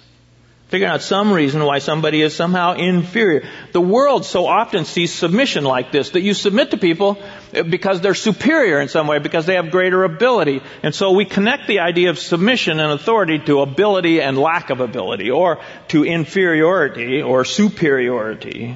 [0.69, 3.43] figuring out some reason why somebody is somehow inferior.
[3.71, 7.17] The world so often sees submission like this, that you submit to people
[7.51, 10.61] because they're superior in some way, because they have greater ability.
[10.83, 14.79] And so we connect the idea of submission and authority to ability and lack of
[14.79, 18.75] ability, or to inferiority or superiority.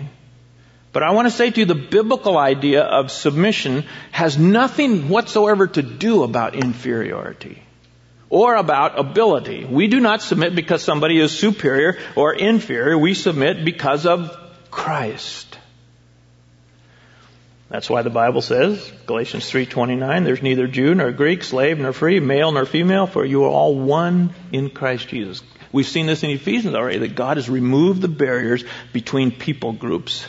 [0.94, 5.68] But I want to say to you, the biblical idea of submission has nothing whatsoever
[5.68, 7.62] to do about inferiority
[8.34, 9.64] or about ability.
[9.64, 12.98] We do not submit because somebody is superior or inferior.
[12.98, 14.36] We submit because of
[14.72, 15.60] Christ.
[17.70, 22.20] That's why the Bible says, Galatians 3:29, there's neither Jew nor Greek, slave nor free,
[22.20, 25.44] male nor female, for you are all one in Christ Jesus.
[25.72, 30.28] We've seen this in Ephesians already that God has removed the barriers between people groups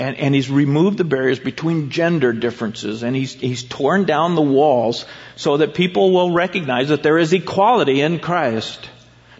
[0.00, 4.40] And, and he's removed the barriers between gender differences and he's, he's torn down the
[4.40, 5.04] walls
[5.36, 8.88] so that people will recognize that there is equality in Christ.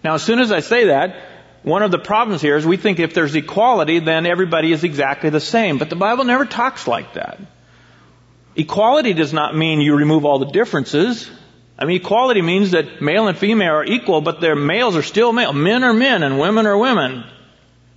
[0.03, 1.15] Now, as soon as I say that,
[1.63, 5.31] one of the problems here is we think if there's equality, then everybody is exactly
[5.31, 5.79] the same.
[5.79, 7.39] But the Bible never talks like that.
[8.55, 11.27] Equality does not mean you remove all the differences.
[11.75, 15.33] I mean, equality means that male and female are equal, but their males are still
[15.33, 15.53] male.
[15.53, 17.23] Men are men and women are women.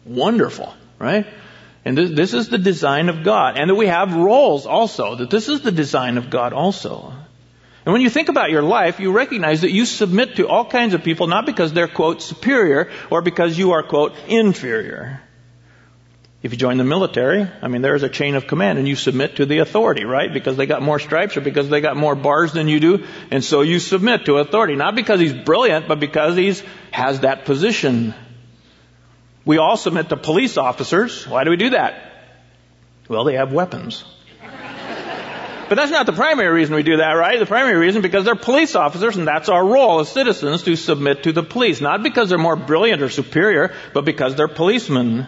[0.07, 1.27] Wonderful, right?
[1.85, 3.59] And this, this is the design of God.
[3.59, 7.13] And that we have roles also, that this is the design of God also.
[7.85, 10.95] And when you think about your life, you recognize that you submit to all kinds
[10.95, 15.21] of people not because they're, quote, superior or because you are, quote, inferior.
[16.43, 19.37] If you join the military, I mean, there's a chain of command and you submit
[19.37, 20.33] to the authority, right?
[20.33, 23.07] Because they got more stripes or because they got more bars than you do.
[23.31, 24.77] And so you submit to authority.
[24.77, 28.15] Not because he's brilliant, but because he's has that position.
[29.45, 31.27] We all submit to police officers.
[31.27, 32.13] Why do we do that?
[33.09, 34.05] Well, they have weapons.
[35.69, 37.39] But that's not the primary reason we do that, right?
[37.39, 41.23] The primary reason because they're police officers and that's our role as citizens to submit
[41.23, 41.81] to the police.
[41.81, 45.27] Not because they're more brilliant or superior, but because they're policemen.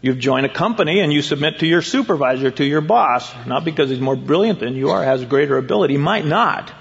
[0.00, 3.90] You've joined a company and you submit to your supervisor, to your boss, not because
[3.90, 6.72] he's more brilliant than you are, has greater ability, might not,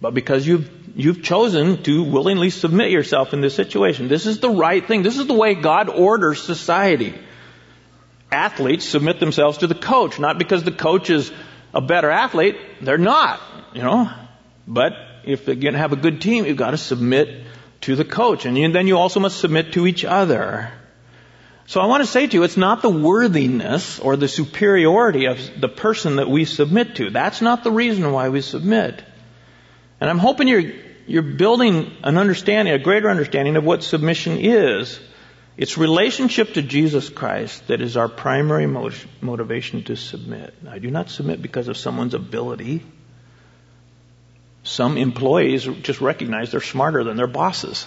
[0.00, 4.08] but because you've, you've chosen to willingly submit yourself in this situation.
[4.08, 5.02] This is the right thing.
[5.02, 7.14] This is the way God orders society.
[8.32, 11.32] Athletes submit themselves to the coach, not because the coach is
[11.74, 12.56] a better athlete.
[12.80, 13.40] They're not,
[13.74, 14.10] you know.
[14.66, 14.92] But
[15.24, 17.44] if you're going to have a good team, you've got to submit
[17.82, 18.46] to the coach.
[18.46, 20.70] And then you also must submit to each other.
[21.66, 25.38] So I want to say to you, it's not the worthiness or the superiority of
[25.60, 27.10] the person that we submit to.
[27.10, 29.02] That's not the reason why we submit.
[30.00, 30.72] And I'm hoping you're,
[31.06, 34.98] you're building an understanding, a greater understanding of what submission is.
[35.56, 40.54] It's relationship to Jesus Christ that is our primary motivation to submit.
[40.66, 42.82] I do not submit because of someone's ability.
[44.62, 47.86] Some employees just recognize they're smarter than their bosses.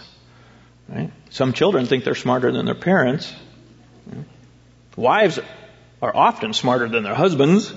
[0.87, 1.11] Right?
[1.31, 3.33] Some children think they're smarter than their parents.
[4.95, 5.39] Wives
[6.01, 7.73] are often smarter than their husbands.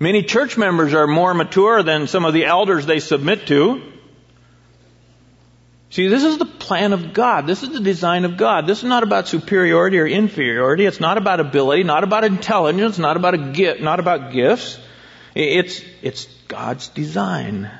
[0.00, 3.82] Many church members are more mature than some of the elders they submit to.
[5.90, 7.46] See, this is the plan of God.
[7.46, 8.66] This is the design of God.
[8.66, 10.84] This is not about superiority or inferiority.
[10.84, 14.78] It's not about ability, not about intelligence, not about a gift, not about gifts.
[15.34, 17.70] It's, it's God's design.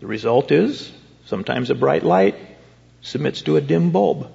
[0.00, 0.92] The result is
[1.24, 2.36] sometimes a bright light
[3.00, 4.30] submits to a dim bulb.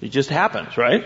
[0.00, 1.04] It just happens, right?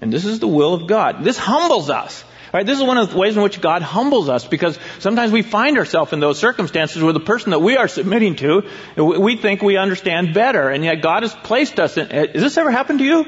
[0.00, 1.24] And this is the will of God.
[1.24, 2.24] This humbles us.
[2.52, 2.64] Right?
[2.64, 5.76] This is one of the ways in which God humbles us because sometimes we find
[5.78, 8.62] ourselves in those circumstances where the person that we are submitting to,
[8.96, 12.08] we think we understand better, and yet God has placed us in.
[12.08, 13.26] Has this ever happened to you?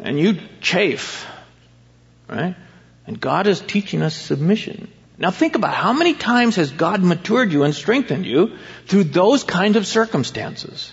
[0.00, 1.26] And you chafe.
[2.28, 2.56] Right?
[3.06, 4.92] And God is teaching us submission.
[5.18, 9.44] Now think about how many times has God matured you and strengthened you through those
[9.44, 10.92] kinds of circumstances?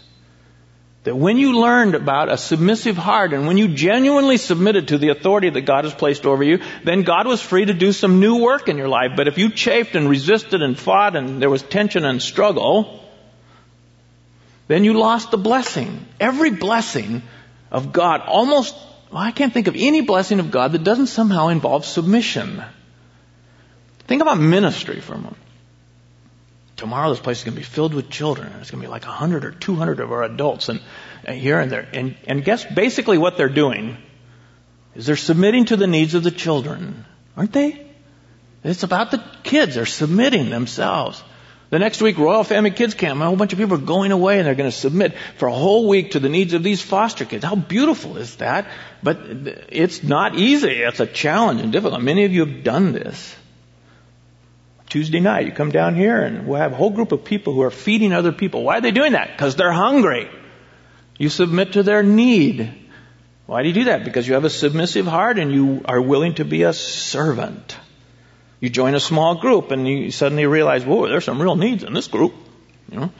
[1.05, 5.09] That when you learned about a submissive heart and when you genuinely submitted to the
[5.09, 8.38] authority that God has placed over you, then God was free to do some new
[8.38, 9.12] work in your life.
[9.15, 13.01] But if you chafed and resisted and fought and there was tension and struggle,
[14.67, 16.05] then you lost the blessing.
[16.19, 17.23] Every blessing
[17.71, 18.75] of God, almost,
[19.09, 22.62] well, I can't think of any blessing of God that doesn't somehow involve submission.
[24.07, 25.38] Think about ministry for a moment.
[26.80, 28.54] Tomorrow this place is going to be filled with children.
[28.62, 30.80] It's going to be like 100 or 200 of our adults and,
[31.26, 31.86] and here and there.
[31.92, 33.98] And, and guess basically what they're doing
[34.96, 37.04] is they're submitting to the needs of the children.
[37.36, 37.86] Aren't they?
[38.63, 39.76] It's about the kids.
[39.76, 41.22] They're submitting themselves.
[41.70, 44.38] The next week, Royal Family Kids Camp, a whole bunch of people are going away
[44.38, 47.26] and they're going to submit for a whole week to the needs of these foster
[47.26, 47.44] kids.
[47.44, 48.70] How beautiful is that?
[49.04, 49.20] But
[49.68, 50.82] it's not easy.
[50.82, 52.02] It's a challenge and difficult.
[52.02, 53.36] Many of you have done this.
[54.89, 57.62] Tuesday night, you come down here and we'll have a whole group of people who
[57.62, 58.63] are feeding other people.
[58.63, 59.32] Why are they doing that?
[59.32, 60.30] Because they're hungry.
[61.17, 62.73] You submit to their need.
[63.45, 64.04] Why do you do that?
[64.04, 67.78] Because you have a submissive heart and you are willing to be a servant.
[68.60, 71.93] You join a small group and you suddenly realize, whoa, there's some real needs in
[71.93, 72.34] this group.
[72.91, 73.12] You know?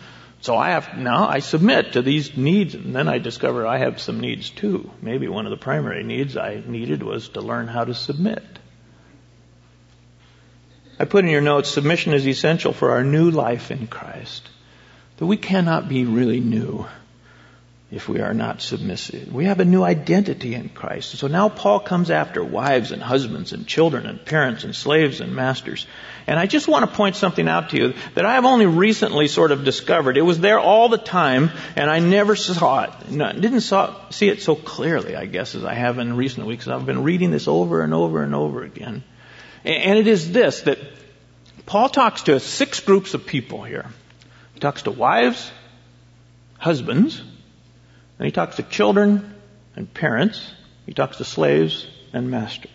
[0.42, 4.02] So I have, now I submit to these needs and then I discover I have
[4.02, 4.90] some needs too.
[5.02, 8.44] Maybe one of the primary needs I needed was to learn how to submit.
[11.00, 14.50] I put in your notes, submission is essential for our new life in Christ.
[15.18, 16.86] That we cannot be really new
[17.92, 19.34] if we are not submissive.
[19.34, 21.18] We have a new identity in Christ.
[21.18, 25.36] So now Paul comes after wives and husbands and children and parents and slaves and
[25.36, 25.88] masters.
[26.28, 29.28] And I just want to point something out to you that I have only recently
[29.28, 30.18] sort of discovered.
[30.18, 33.10] It was there all the time and I never saw it.
[33.10, 36.68] No, didn't saw, see it so clearly, I guess, as I have in recent weeks.
[36.68, 39.04] I've been reading this over and over and over again.
[39.64, 40.80] And it is this, that
[41.66, 43.86] Paul talks to six groups of people here.
[44.54, 45.52] He talks to wives,
[46.58, 47.22] husbands,
[48.18, 49.36] and he talks to children
[49.76, 50.52] and parents.
[50.86, 52.72] He talks to slaves and masters.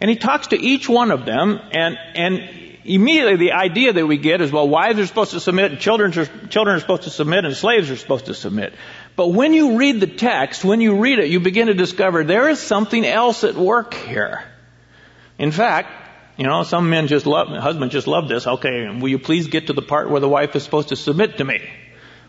[0.00, 2.40] And he talks to each one of them and, and
[2.84, 6.26] immediately the idea that we get is, well, wives are supposed to submit children are,
[6.48, 8.74] children are supposed to submit and slaves are supposed to submit.
[9.16, 12.48] But when you read the text, when you read it, you begin to discover there
[12.48, 14.44] is something else at work here.
[15.42, 15.90] In fact,
[16.36, 18.46] you know, some men just love, husbands just love this.
[18.46, 21.38] Okay, will you please get to the part where the wife is supposed to submit
[21.38, 21.60] to me?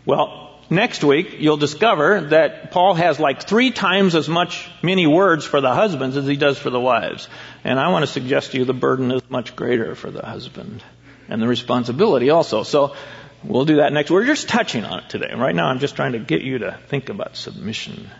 [0.04, 5.44] Well, next week you'll discover that Paul has like three times as much many words
[5.44, 7.28] for the husbands as he does for the wives.
[7.62, 10.82] And I want to suggest to you the burden is much greater for the husband
[11.28, 12.64] and the responsibility also.
[12.64, 12.96] So
[13.44, 14.10] we'll do that next.
[14.10, 15.32] We're just touching on it today.
[15.36, 18.10] Right now I'm just trying to get you to think about submission.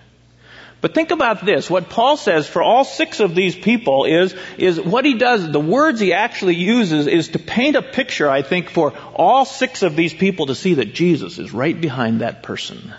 [0.85, 1.71] But think about this.
[1.71, 5.59] What Paul says for all six of these people is, is what he does, the
[5.59, 9.97] words he actually uses is to paint a picture, I think, for all six of
[9.97, 12.93] these people to see that Jesus is right behind that person.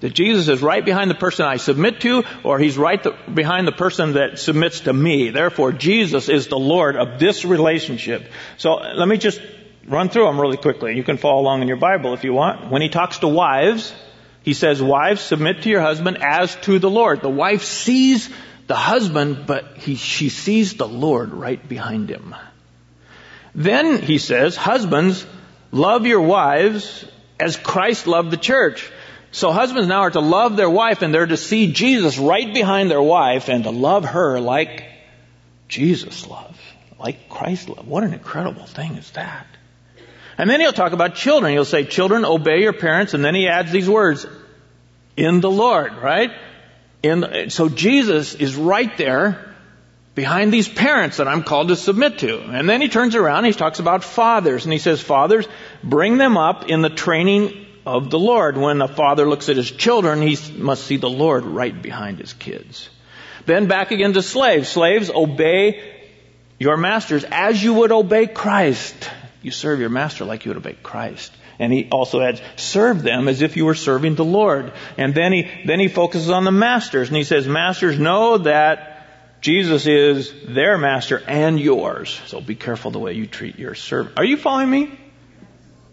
[0.00, 3.66] That Jesus is right behind the person I submit to, or he's right the, behind
[3.66, 5.30] the person that submits to me.
[5.30, 8.30] Therefore, Jesus is the Lord of this relationship.
[8.58, 9.40] So let me just
[9.86, 10.96] run through them really quickly.
[10.96, 12.70] You can follow along in your Bible if you want.
[12.70, 13.94] When he talks to wives,
[14.42, 17.20] he says, wives, submit to your husband as to the Lord.
[17.20, 18.30] The wife sees
[18.66, 22.34] the husband, but he, she sees the Lord right behind him.
[23.54, 25.26] Then he says, husbands,
[25.72, 27.04] love your wives
[27.40, 28.90] as Christ loved the church.
[29.30, 32.90] So husbands now are to love their wife and they're to see Jesus right behind
[32.90, 34.84] their wife and to love her like
[35.68, 36.60] Jesus loved,
[36.98, 37.86] like Christ loved.
[37.86, 39.46] What an incredible thing is that.
[40.38, 41.52] And then he'll talk about children.
[41.52, 43.12] He'll say, children, obey your parents.
[43.12, 44.24] And then he adds these words,
[45.16, 46.30] in the Lord, right?
[47.02, 49.52] In, so Jesus is right there
[50.14, 52.40] behind these parents that I'm called to submit to.
[52.40, 54.64] And then he turns around and he talks about fathers.
[54.64, 55.46] And he says, fathers,
[55.82, 58.56] bring them up in the training of the Lord.
[58.56, 62.32] When a father looks at his children, he must see the Lord right behind his
[62.32, 62.88] kids.
[63.44, 64.68] Then back again to slaves.
[64.68, 65.82] Slaves, obey
[66.58, 69.10] your masters as you would obey Christ.
[69.42, 71.32] You serve your master like you would obey Christ.
[71.58, 74.72] And he also adds, serve them as if you were serving the Lord.
[74.96, 79.06] And then he, then he focuses on the masters and he says, masters know that
[79.40, 82.20] Jesus is their master and yours.
[82.26, 84.18] So be careful the way you treat your servant.
[84.18, 84.98] Are you following me?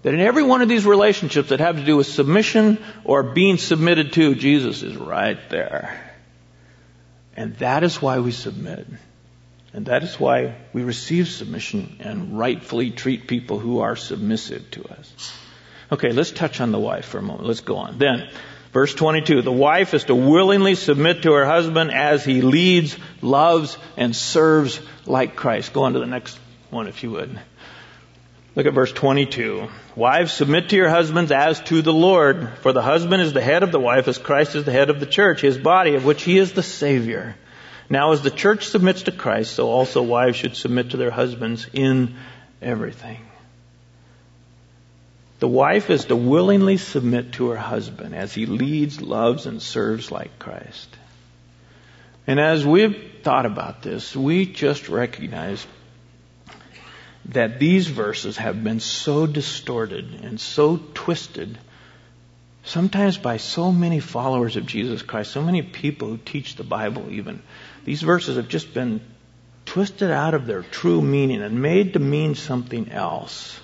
[0.04, 3.58] That in every one of these relationships that have to do with submission or being
[3.58, 6.00] submitted to, Jesus is right there.
[7.36, 8.88] And that is why we submit.
[9.76, 14.86] And that is why we receive submission and rightfully treat people who are submissive to
[14.86, 15.34] us.
[15.92, 17.46] Okay, let's touch on the wife for a moment.
[17.46, 17.98] Let's go on.
[17.98, 18.30] Then,
[18.72, 23.78] verse 22, the wife is to willingly submit to her husband as he leads, loves,
[23.98, 25.74] and serves like Christ.
[25.74, 27.38] Go on to the next one if you would.
[28.56, 29.68] Look at verse 22.
[29.98, 33.62] Wives, submit to your husbands as to the Lord, for the husband is the head
[33.62, 36.24] of the wife as Christ is the head of the church, his body, of which
[36.24, 37.36] he is the Savior.
[37.90, 41.68] Now, as the church submits to Christ, so also wives should submit to their husbands
[41.72, 42.16] in
[42.62, 43.20] everything.
[45.40, 50.12] The wife is to willingly submit to her husband as he leads, loves, and serves
[50.12, 50.90] like Christ.
[52.26, 55.66] And as we've thought about this, we just recognize
[57.26, 61.58] that these verses have been so distorted and so twisted
[62.64, 67.12] sometimes by so many followers of Jesus Christ, so many people who teach the Bible
[67.12, 67.42] even.
[67.86, 69.00] These verses have just been
[69.66, 73.60] twisted out of their true meaning and made to mean something else.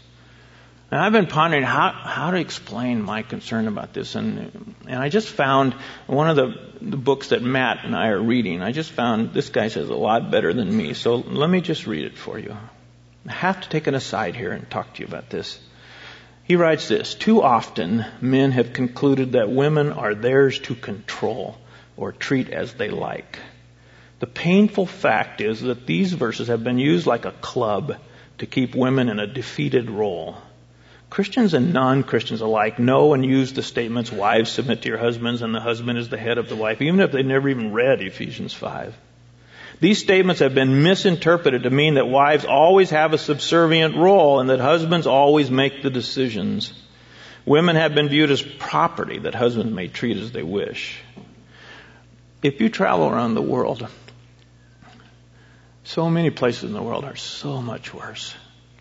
[0.92, 4.16] And I've been pondering how, how to explain my concern about this.
[4.16, 5.74] And, and I just found
[6.06, 9.50] one of the, the books that Matt and I are reading, I just found this
[9.50, 10.94] guy says a lot better than me.
[10.94, 12.56] So let me just read it for you.
[13.28, 15.60] I have to take an aside here and talk to you about this.
[16.44, 21.58] He writes this Too often, men have concluded that women are theirs to control
[21.96, 23.40] or treat as they like.
[24.22, 27.98] The painful fact is that these verses have been used like a club
[28.38, 30.38] to keep women in a defeated role.
[31.10, 35.56] Christians and non-Christians alike know and use the statements, wives submit to your husbands and
[35.56, 38.54] the husband is the head of the wife, even if they never even read Ephesians
[38.54, 38.96] 5.
[39.80, 44.52] These statements have been misinterpreted to mean that wives always have a subservient role and
[44.52, 46.72] that husbands always make the decisions.
[47.44, 51.02] Women have been viewed as property that husbands may treat as they wish.
[52.44, 53.88] If you travel around the world,
[55.84, 58.36] so many places in the world are so much worse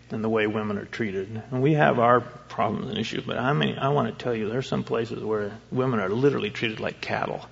[0.09, 1.41] than the way women are treated.
[1.51, 4.49] And we have our problems and issues, but I mean, I want to tell you,
[4.49, 7.45] there are some places where women are literally treated like cattle.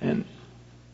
[0.00, 0.24] And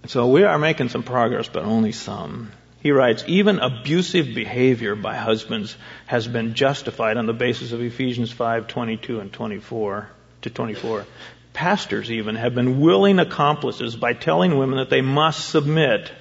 [0.07, 2.53] so we are making some progress, but only some.
[2.81, 8.33] He writes, even abusive behavior by husbands has been justified on the basis of Ephesians
[8.33, 10.09] 5:22 and 24
[10.43, 11.05] to 24.
[11.53, 16.13] Pastors even have been willing accomplices by telling women that they must submit.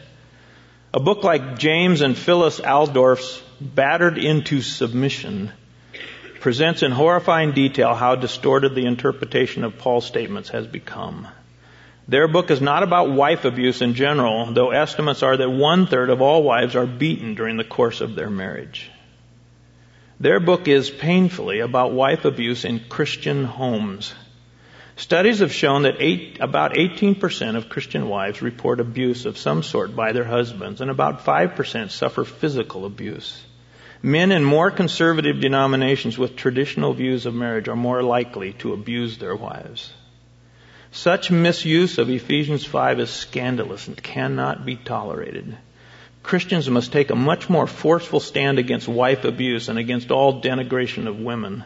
[0.95, 5.51] A book like James and Phyllis Alsdurf's Battered into Submission
[6.39, 11.27] presents in horrifying detail how distorted the interpretation of Paul's statements has become.
[12.07, 16.09] Their book is not about wife abuse in general, though estimates are that one third
[16.09, 18.89] of all wives are beaten during the course of their marriage.
[20.21, 24.13] Their book is painfully about wife abuse in Christian homes.
[24.97, 29.93] Studies have shown that eight, about 18% of Christian wives report abuse of some sort
[29.93, 33.43] by their husbands, and about 5% suffer physical abuse.
[34.01, 39.17] Men in more conservative denominations with traditional views of marriage are more likely to abuse
[39.17, 39.91] their wives.
[40.91, 45.57] Such misuse of Ephesians 5 is scandalous and cannot be tolerated.
[46.23, 51.05] Christians must take a much more forceful stand against wife abuse and against all denigration
[51.07, 51.65] of women.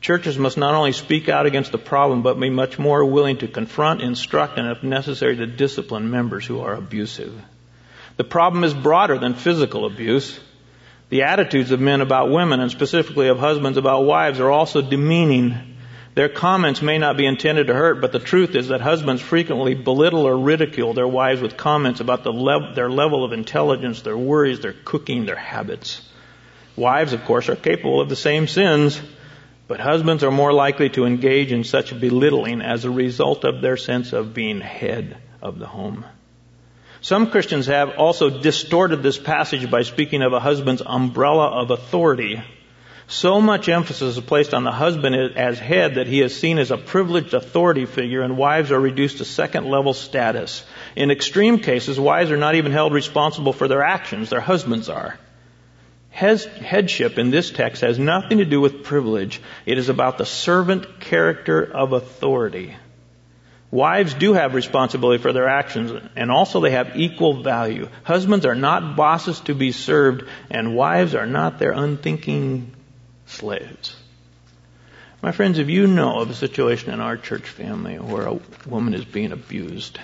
[0.00, 3.48] Churches must not only speak out against the problem, but be much more willing to
[3.48, 7.34] confront, instruct, and if necessary to discipline members who are abusive.
[8.16, 10.38] The problem is broader than physical abuse.
[11.08, 15.76] The attitudes of men about women, and specifically of husbands about wives, are also demeaning
[16.16, 19.74] their comments may not be intended to hurt, but the truth is that husbands frequently
[19.74, 22.32] belittle or ridicule their wives with comments about the
[22.74, 26.00] their level of intelligence, their worries, their cooking, their habits.
[26.74, 28.98] Wives, of course, are capable of the same sins,
[29.68, 33.76] but husbands are more likely to engage in such belittling as a result of their
[33.76, 36.04] sense of being head of the home.
[37.00, 42.42] Some Christians have also distorted this passage by speaking of a husband's umbrella of authority
[43.08, 46.72] so much emphasis is placed on the husband as head that he is seen as
[46.72, 50.64] a privileged authority figure and wives are reduced to second level status.
[50.96, 55.16] In extreme cases, wives are not even held responsible for their actions, their husbands are.
[56.16, 59.42] Headship in this text has nothing to do with privilege.
[59.66, 62.74] It is about the servant character of authority.
[63.70, 67.90] Wives do have responsibility for their actions, and also they have equal value.
[68.02, 72.72] Husbands are not bosses to be served, and wives are not their unthinking
[73.26, 73.94] slaves.
[75.20, 78.94] My friends, if you know of a situation in our church family where a woman
[78.94, 79.98] is being abused,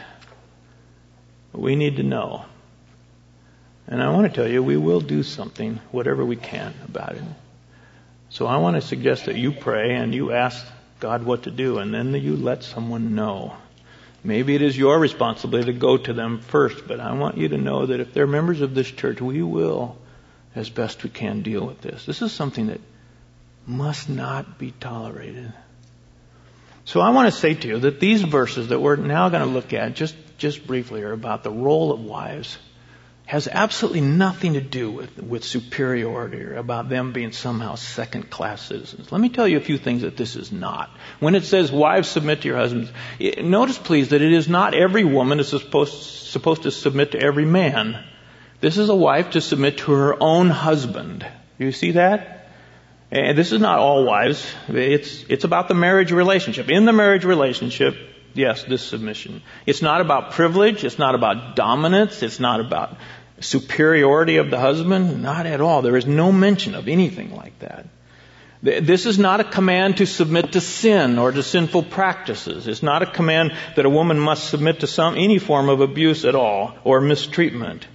[1.55, 2.45] we need to know.
[3.87, 7.23] And I want to tell you, we will do something, whatever we can about it.
[8.31, 10.65] So I want to suggest that you pray and you ask
[11.01, 13.57] God what to do, and then you let someone know.
[14.25, 17.59] Maybe it is your responsibility to go to them first, but I want you to
[17.59, 19.97] know that if they're members of this church, we will,
[20.55, 22.07] as best we can, deal with this.
[22.07, 22.81] This is something that
[23.67, 25.53] must not be tolerated.
[26.85, 29.53] So I want to say to you that these verses that we're now going to
[29.53, 32.59] look at just, just briefly are about the role of wives
[33.33, 38.61] has absolutely nothing to do with, with superiority or about them being somehow second class
[38.61, 39.11] citizens.
[39.11, 40.91] Let me tell you a few things that this is not.
[41.19, 42.93] When it says wives submit to your husbands,
[43.39, 47.47] notice please that it is not every woman is supposed, supposed to submit to every
[47.47, 48.05] man.
[48.61, 51.27] This is a wife to submit to her own husband.
[51.59, 52.51] Do you see that?
[53.11, 54.47] And this is not all wives.
[54.69, 56.69] It's, it's about the marriage relationship.
[56.69, 57.97] In the marriage relationship,
[58.35, 59.43] yes, this submission.
[59.65, 60.85] It's not about privilege.
[60.85, 62.23] It's not about dominance.
[62.23, 62.95] It's not about
[63.43, 65.23] superiority of the husband.
[65.23, 65.83] Not at all.
[65.83, 67.87] There is no mention of anything like that.
[68.63, 72.69] This is not a command to submit to sin or to sinful practices.
[72.69, 76.25] It's not a command that a woman must submit to some, any form of abuse
[76.25, 77.89] at all or mistreatment.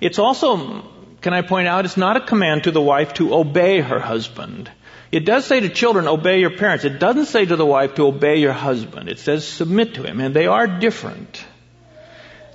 [0.00, 0.84] It's also
[1.22, 4.70] can I point out, it's not a command to the wife to obey her husband.
[5.12, 6.84] It does say to children, obey your parents.
[6.84, 9.08] It doesn't say to the wife to obey your husband.
[9.08, 11.44] It says submit to him, and they are different.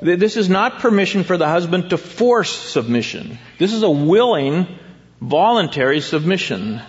[0.02, 3.40] This is not permission for the husband to force submission.
[3.58, 4.68] This is a willing,
[5.20, 6.82] voluntary submission.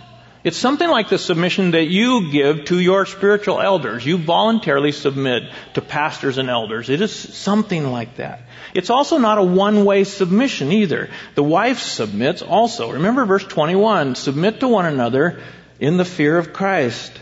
[0.45, 4.07] It's something like the submission that you give to your spiritual elders.
[4.07, 5.43] You voluntarily submit
[5.75, 6.91] to pastors and elders.
[6.91, 8.43] It is something like that.
[8.73, 11.11] It's also not a one-way submission either.
[11.35, 12.93] The wife submits also.
[12.93, 15.41] Remember verse 21, submit to one another
[15.81, 17.13] in the fear of Christ.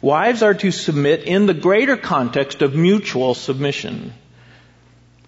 [0.00, 4.14] Wives are to submit in the greater context of mutual submission.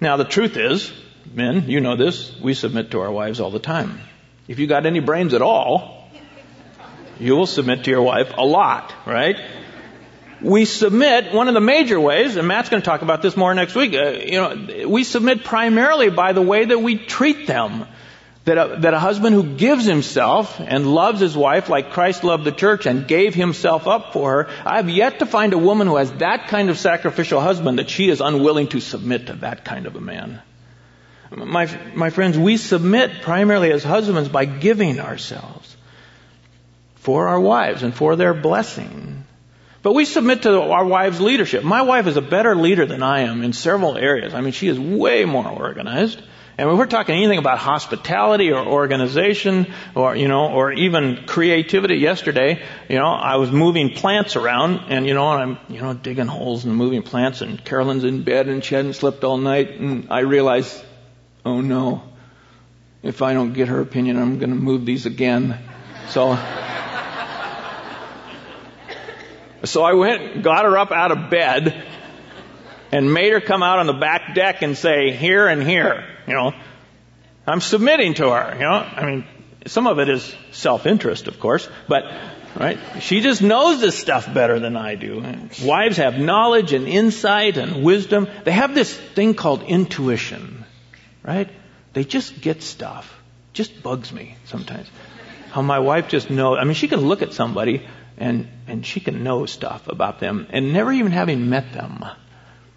[0.03, 0.93] Now the truth is,
[1.33, 4.01] men, you know this, we submit to our wives all the time.
[4.49, 6.11] If you got any brains at all,
[7.21, 9.37] you will submit to your wife a lot, right?
[10.41, 13.55] we submit, one of the major ways, and Matt's going to talk about this more
[13.55, 17.87] next week, uh, you know, we submit primarily by the way that we treat them.
[18.45, 22.43] That a, that a husband who gives himself and loves his wife like Christ loved
[22.43, 25.87] the church and gave himself up for her, I have yet to find a woman
[25.87, 29.65] who has that kind of sacrificial husband that she is unwilling to submit to that
[29.65, 30.43] kind of a man.
[31.31, 35.77] My, my friends, we submit primarily as husbands by giving ourselves
[36.97, 39.25] for our wives and for their blessing.
[39.83, 41.65] But we submit to our wives' leadership.
[41.65, 44.35] My wife is a better leader than I am in several areas.
[44.35, 46.23] I mean, she is way more organized.
[46.59, 51.97] And when we're talking anything about hospitality or organization or, you know, or even creativity
[51.97, 55.95] yesterday, you know, I was moving plants around and, you know, and I'm, you know,
[55.95, 59.81] digging holes and moving plants and Carolyn's in bed and she hadn't slept all night
[59.81, 60.85] and I realized,
[61.47, 62.03] oh no,
[63.03, 65.59] if I don't get her opinion, I'm going to move these again.
[66.09, 66.37] So,
[69.65, 71.83] so I went, got her up out of bed,
[72.93, 76.35] and made her come out on the back deck and say, here and here, you
[76.35, 76.53] know.
[77.47, 78.73] I'm submitting to her, you know.
[78.73, 79.25] I mean,
[79.67, 82.05] some of it is self-interest, of course, but,
[82.55, 82.79] right?
[83.01, 85.25] She just knows this stuff better than I do.
[85.65, 88.29] Wives have knowledge and insight and wisdom.
[88.45, 90.65] They have this thing called intuition,
[91.25, 91.49] right?
[91.95, 93.19] They just get stuff.
[93.53, 94.89] Just bugs me sometimes.
[95.51, 96.59] How my wife just knows.
[96.61, 97.87] I mean, she can look at somebody
[98.17, 102.05] and, and she can know stuff about them and never even having met them.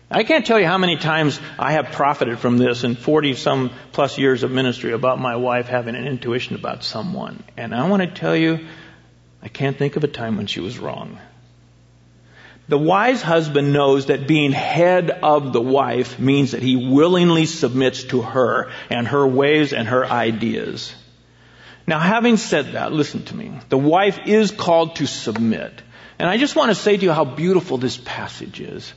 [0.09, 3.71] I can't tell you how many times I have profited from this in 40 some
[3.91, 7.43] plus years of ministry about my wife having an intuition about someone.
[7.57, 8.67] And I want to tell you,
[9.41, 11.17] I can't think of a time when she was wrong.
[12.67, 18.03] The wise husband knows that being head of the wife means that he willingly submits
[18.05, 20.93] to her and her ways and her ideas.
[21.87, 23.51] Now, having said that, listen to me.
[23.69, 25.81] The wife is called to submit.
[26.17, 28.93] And I just want to say to you how beautiful this passage is.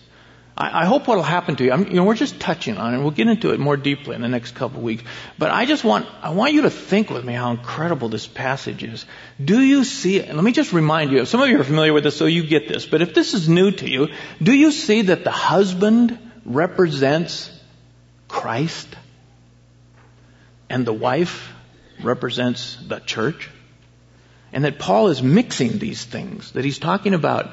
[0.59, 2.93] I, I hope what will happen to you, I'm, you know, we're just touching on
[2.95, 2.99] it.
[2.99, 5.05] We'll get into it more deeply in the next couple of weeks.
[5.39, 8.83] But I just want, I want you to think with me how incredible this passage
[8.83, 9.07] is.
[9.43, 10.35] Do you see it?
[10.35, 12.67] let me just remind you, some of you are familiar with this, so you get
[12.67, 12.85] this.
[12.85, 14.09] But if this is new to you,
[14.43, 17.51] do you see that the husband represents
[18.27, 18.89] Christ?
[20.69, 21.53] And the wife
[22.03, 23.49] represents the church.
[24.53, 27.53] And that Paul is mixing these things, that he's talking about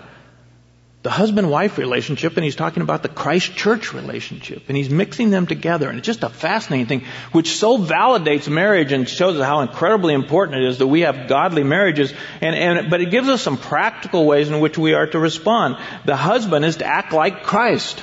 [1.05, 5.29] the husband wife relationship and he's talking about the Christ church relationship and he's mixing
[5.29, 9.45] them together and it's just a fascinating thing which so validates marriage and shows us
[9.45, 13.29] how incredibly important it is that we have godly marriages and, and but it gives
[13.29, 15.77] us some practical ways in which we are to respond.
[16.05, 18.01] The husband is to act like Christ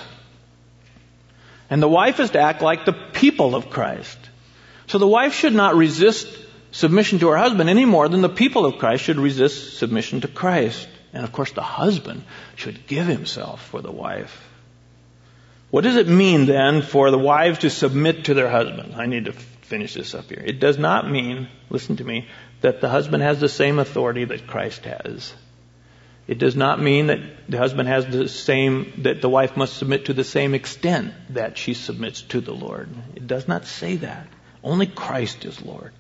[1.71, 4.19] and the wife is to act like the people of Christ.
[4.87, 6.29] So the wife should not resist
[6.71, 10.29] submission to her husband any more than the people of Christ should resist submission to
[10.29, 10.87] Christ.
[11.13, 12.25] And of course, the husband
[12.57, 14.49] should give himself for the wife.
[15.71, 18.95] What does it mean then for the wives to submit to their husband?
[18.95, 20.43] I need to finish this up here.
[20.45, 22.29] It does not mean, listen to me,
[22.61, 25.33] that the husband has the same authority that Christ has.
[26.29, 30.05] It does not mean that the husband has the same, that the wife must submit
[30.07, 32.89] to the same extent that she submits to the Lord.
[33.17, 34.29] It does not say that.
[34.63, 35.93] Only Christ is Lord.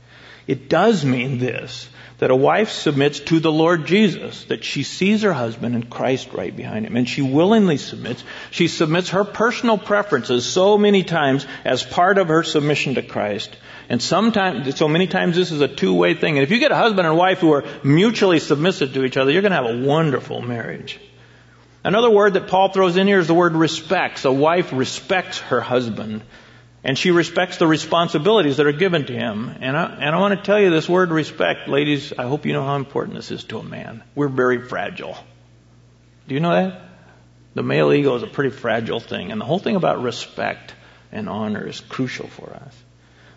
[0.46, 1.88] It does mean this,
[2.22, 6.32] that a wife submits to the Lord Jesus, that she sees her husband and Christ
[6.32, 8.22] right behind him, and she willingly submits.
[8.52, 13.56] She submits her personal preferences so many times as part of her submission to Christ.
[13.88, 16.38] And sometimes, so many times this is a two-way thing.
[16.38, 19.32] And if you get a husband and wife who are mutually submissive to each other,
[19.32, 21.00] you're going to have a wonderful marriage.
[21.82, 24.24] Another word that Paul throws in here is the word respects.
[24.24, 26.22] A wife respects her husband
[26.84, 29.54] and she respects the responsibilities that are given to him.
[29.60, 32.52] And I, and I want to tell you this word respect, ladies, I hope you
[32.52, 34.02] know how important this is to a man.
[34.14, 35.16] We're very fragile.
[36.26, 36.80] Do you know that?
[37.54, 39.30] The male ego is a pretty fragile thing.
[39.30, 40.74] And the whole thing about respect
[41.12, 42.76] and honor is crucial for us.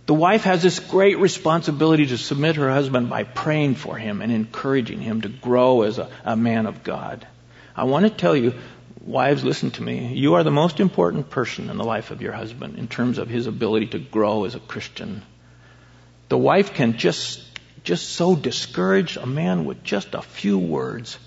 [0.07, 4.31] The wife has this great responsibility to submit her husband by praying for him and
[4.31, 7.27] encouraging him to grow as a, a man of God.
[7.75, 8.53] I want to tell you,
[9.05, 10.15] Wives, listen to me.
[10.15, 13.29] You are the most important person in the life of your husband in terms of
[13.29, 15.21] his ability to grow as a Christian.
[16.29, 17.43] The wife can just,
[17.83, 21.19] just so discourage a man with just a few words.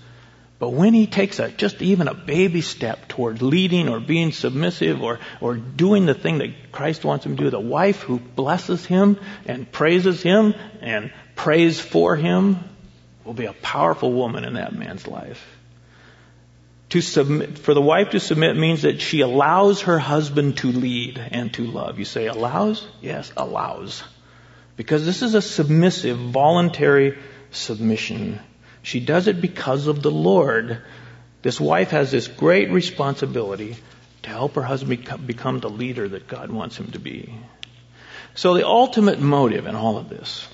[0.59, 5.01] But when he takes a, just even a baby step toward leading or being submissive
[5.01, 8.85] or, or doing the thing that Christ wants him to do, the wife who blesses
[8.85, 12.59] him and praises him and prays for him
[13.23, 15.41] will be a powerful woman in that man's life.
[16.89, 21.19] To submit, for the wife to submit means that she allows her husband to lead
[21.19, 21.99] and to love.
[21.99, 22.87] You say allows?
[22.99, 24.03] Yes, allows.
[24.75, 27.17] Because this is a submissive, voluntary
[27.51, 28.39] submission.
[28.81, 30.81] She does it because of the Lord.
[31.43, 33.75] This wife has this great responsibility
[34.23, 37.33] to help her husband become the leader that God wants him to be.
[38.33, 40.47] So the ultimate motive in all of this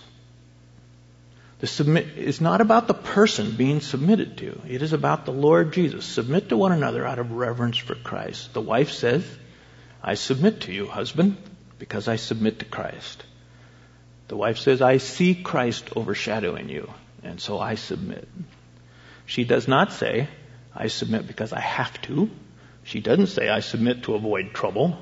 [1.64, 4.62] submit is not about the person being submitted to.
[4.68, 6.06] It is about the Lord Jesus.
[6.06, 8.54] Submit to one another out of reverence for Christ.
[8.54, 9.26] The wife says,
[10.04, 11.38] I submit to you, husband,
[11.80, 13.24] because I submit to Christ.
[14.28, 16.92] The wife says, I see Christ overshadowing you,
[17.24, 18.28] and so I submit.
[19.26, 20.28] She does not say,
[20.76, 22.30] I submit because I have to.
[22.84, 24.98] She doesn't say, I submit to avoid trouble.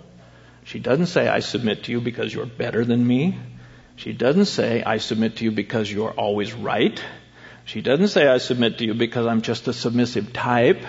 [0.65, 3.37] She doesn't say, I submit to you because you're better than me.
[3.95, 7.01] She doesn't say, I submit to you because you're always right.
[7.65, 10.83] She doesn't say, I submit to you because I'm just a submissive type.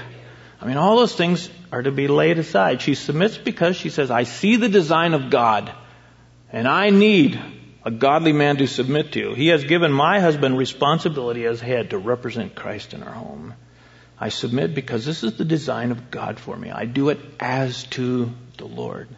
[0.60, 2.80] I mean, all those things are to be laid aside.
[2.80, 5.72] She submits because she says, I see the design of God,
[6.50, 7.40] and I need
[7.84, 9.34] a godly man to submit to.
[9.34, 13.54] He has given my husband responsibility as head to represent Christ in our home.
[14.18, 16.70] I submit because this is the design of God for me.
[16.70, 19.08] I do it as to the Lord.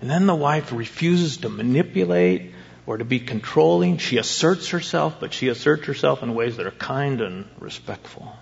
[0.00, 2.54] And then the wife refuses to manipulate
[2.86, 3.98] or to be controlling.
[3.98, 8.32] She asserts herself, but she asserts herself in ways that are kind and respectful.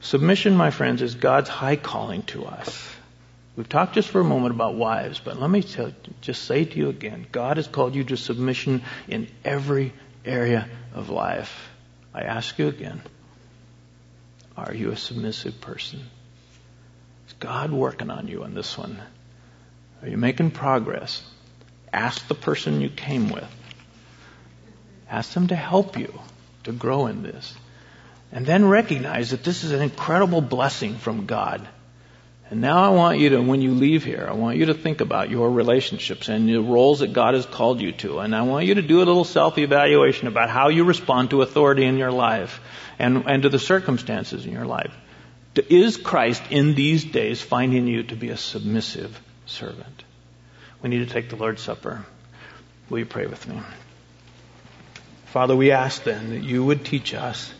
[0.00, 2.88] Submission, my friends, is God's high calling to us.
[3.56, 6.78] We've talked just for a moment about wives, but let me tell, just say to
[6.78, 9.94] you again God has called you to submission in every
[10.24, 11.70] area of life.
[12.12, 13.00] I ask you again
[14.56, 16.00] are you a submissive person?
[17.28, 18.98] Is God working on you on this one?
[20.02, 21.22] Are you making progress?
[21.92, 23.48] Ask the person you came with.
[25.10, 26.12] Ask them to help you
[26.64, 27.54] to grow in this.
[28.32, 31.66] And then recognize that this is an incredible blessing from God.
[32.50, 35.00] And now I want you to, when you leave here, I want you to think
[35.00, 38.20] about your relationships and the roles that God has called you to.
[38.20, 41.84] And I want you to do a little self-evaluation about how you respond to authority
[41.84, 42.60] in your life
[42.98, 44.94] and, and to the circumstances in your life.
[45.68, 50.04] Is Christ in these days finding you to be a submissive servant?
[50.82, 52.04] We need to take the Lord's Supper.
[52.88, 53.60] Will you pray with me?
[55.26, 57.52] Father, we ask then that you would teach us,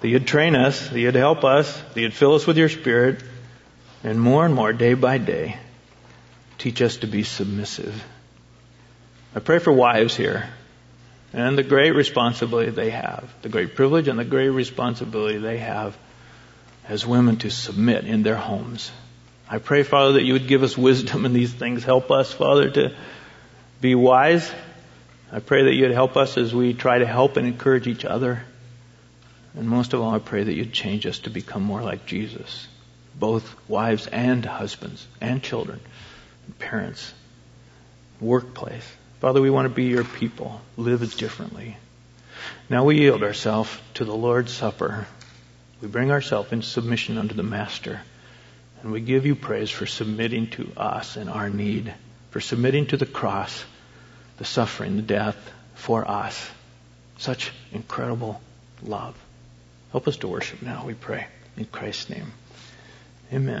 [0.00, 3.22] that you'd train us, that you'd help us, that you'd fill us with your Spirit,
[4.04, 5.56] and more and more, day by day,
[6.58, 8.04] teach us to be submissive.
[9.34, 10.48] I pray for wives here
[11.32, 15.96] and the great responsibility they have, the great privilege and the great responsibility they have
[16.88, 18.90] as women to submit in their homes.
[19.50, 21.82] I pray, Father, that you would give us wisdom in these things.
[21.82, 22.94] Help us, Father, to
[23.80, 24.50] be wise.
[25.32, 28.42] I pray that you'd help us as we try to help and encourage each other.
[29.54, 32.68] And most of all, I pray that you'd change us to become more like Jesus,
[33.14, 35.80] both wives and husbands and children,
[36.46, 37.12] and parents,
[38.20, 38.86] workplace.
[39.20, 41.78] Father, we want to be your people, live differently.
[42.68, 45.06] Now we yield ourselves to the Lord's Supper.
[45.80, 48.00] We bring ourselves in submission unto the Master.
[48.82, 51.92] And we give you praise for submitting to us in our need,
[52.30, 53.64] for submitting to the cross,
[54.36, 55.36] the suffering, the death
[55.74, 56.48] for us.
[57.18, 58.40] Such incredible
[58.82, 59.16] love.
[59.90, 61.26] Help us to worship now, we pray.
[61.56, 62.32] In Christ's name.
[63.32, 63.56] Amen.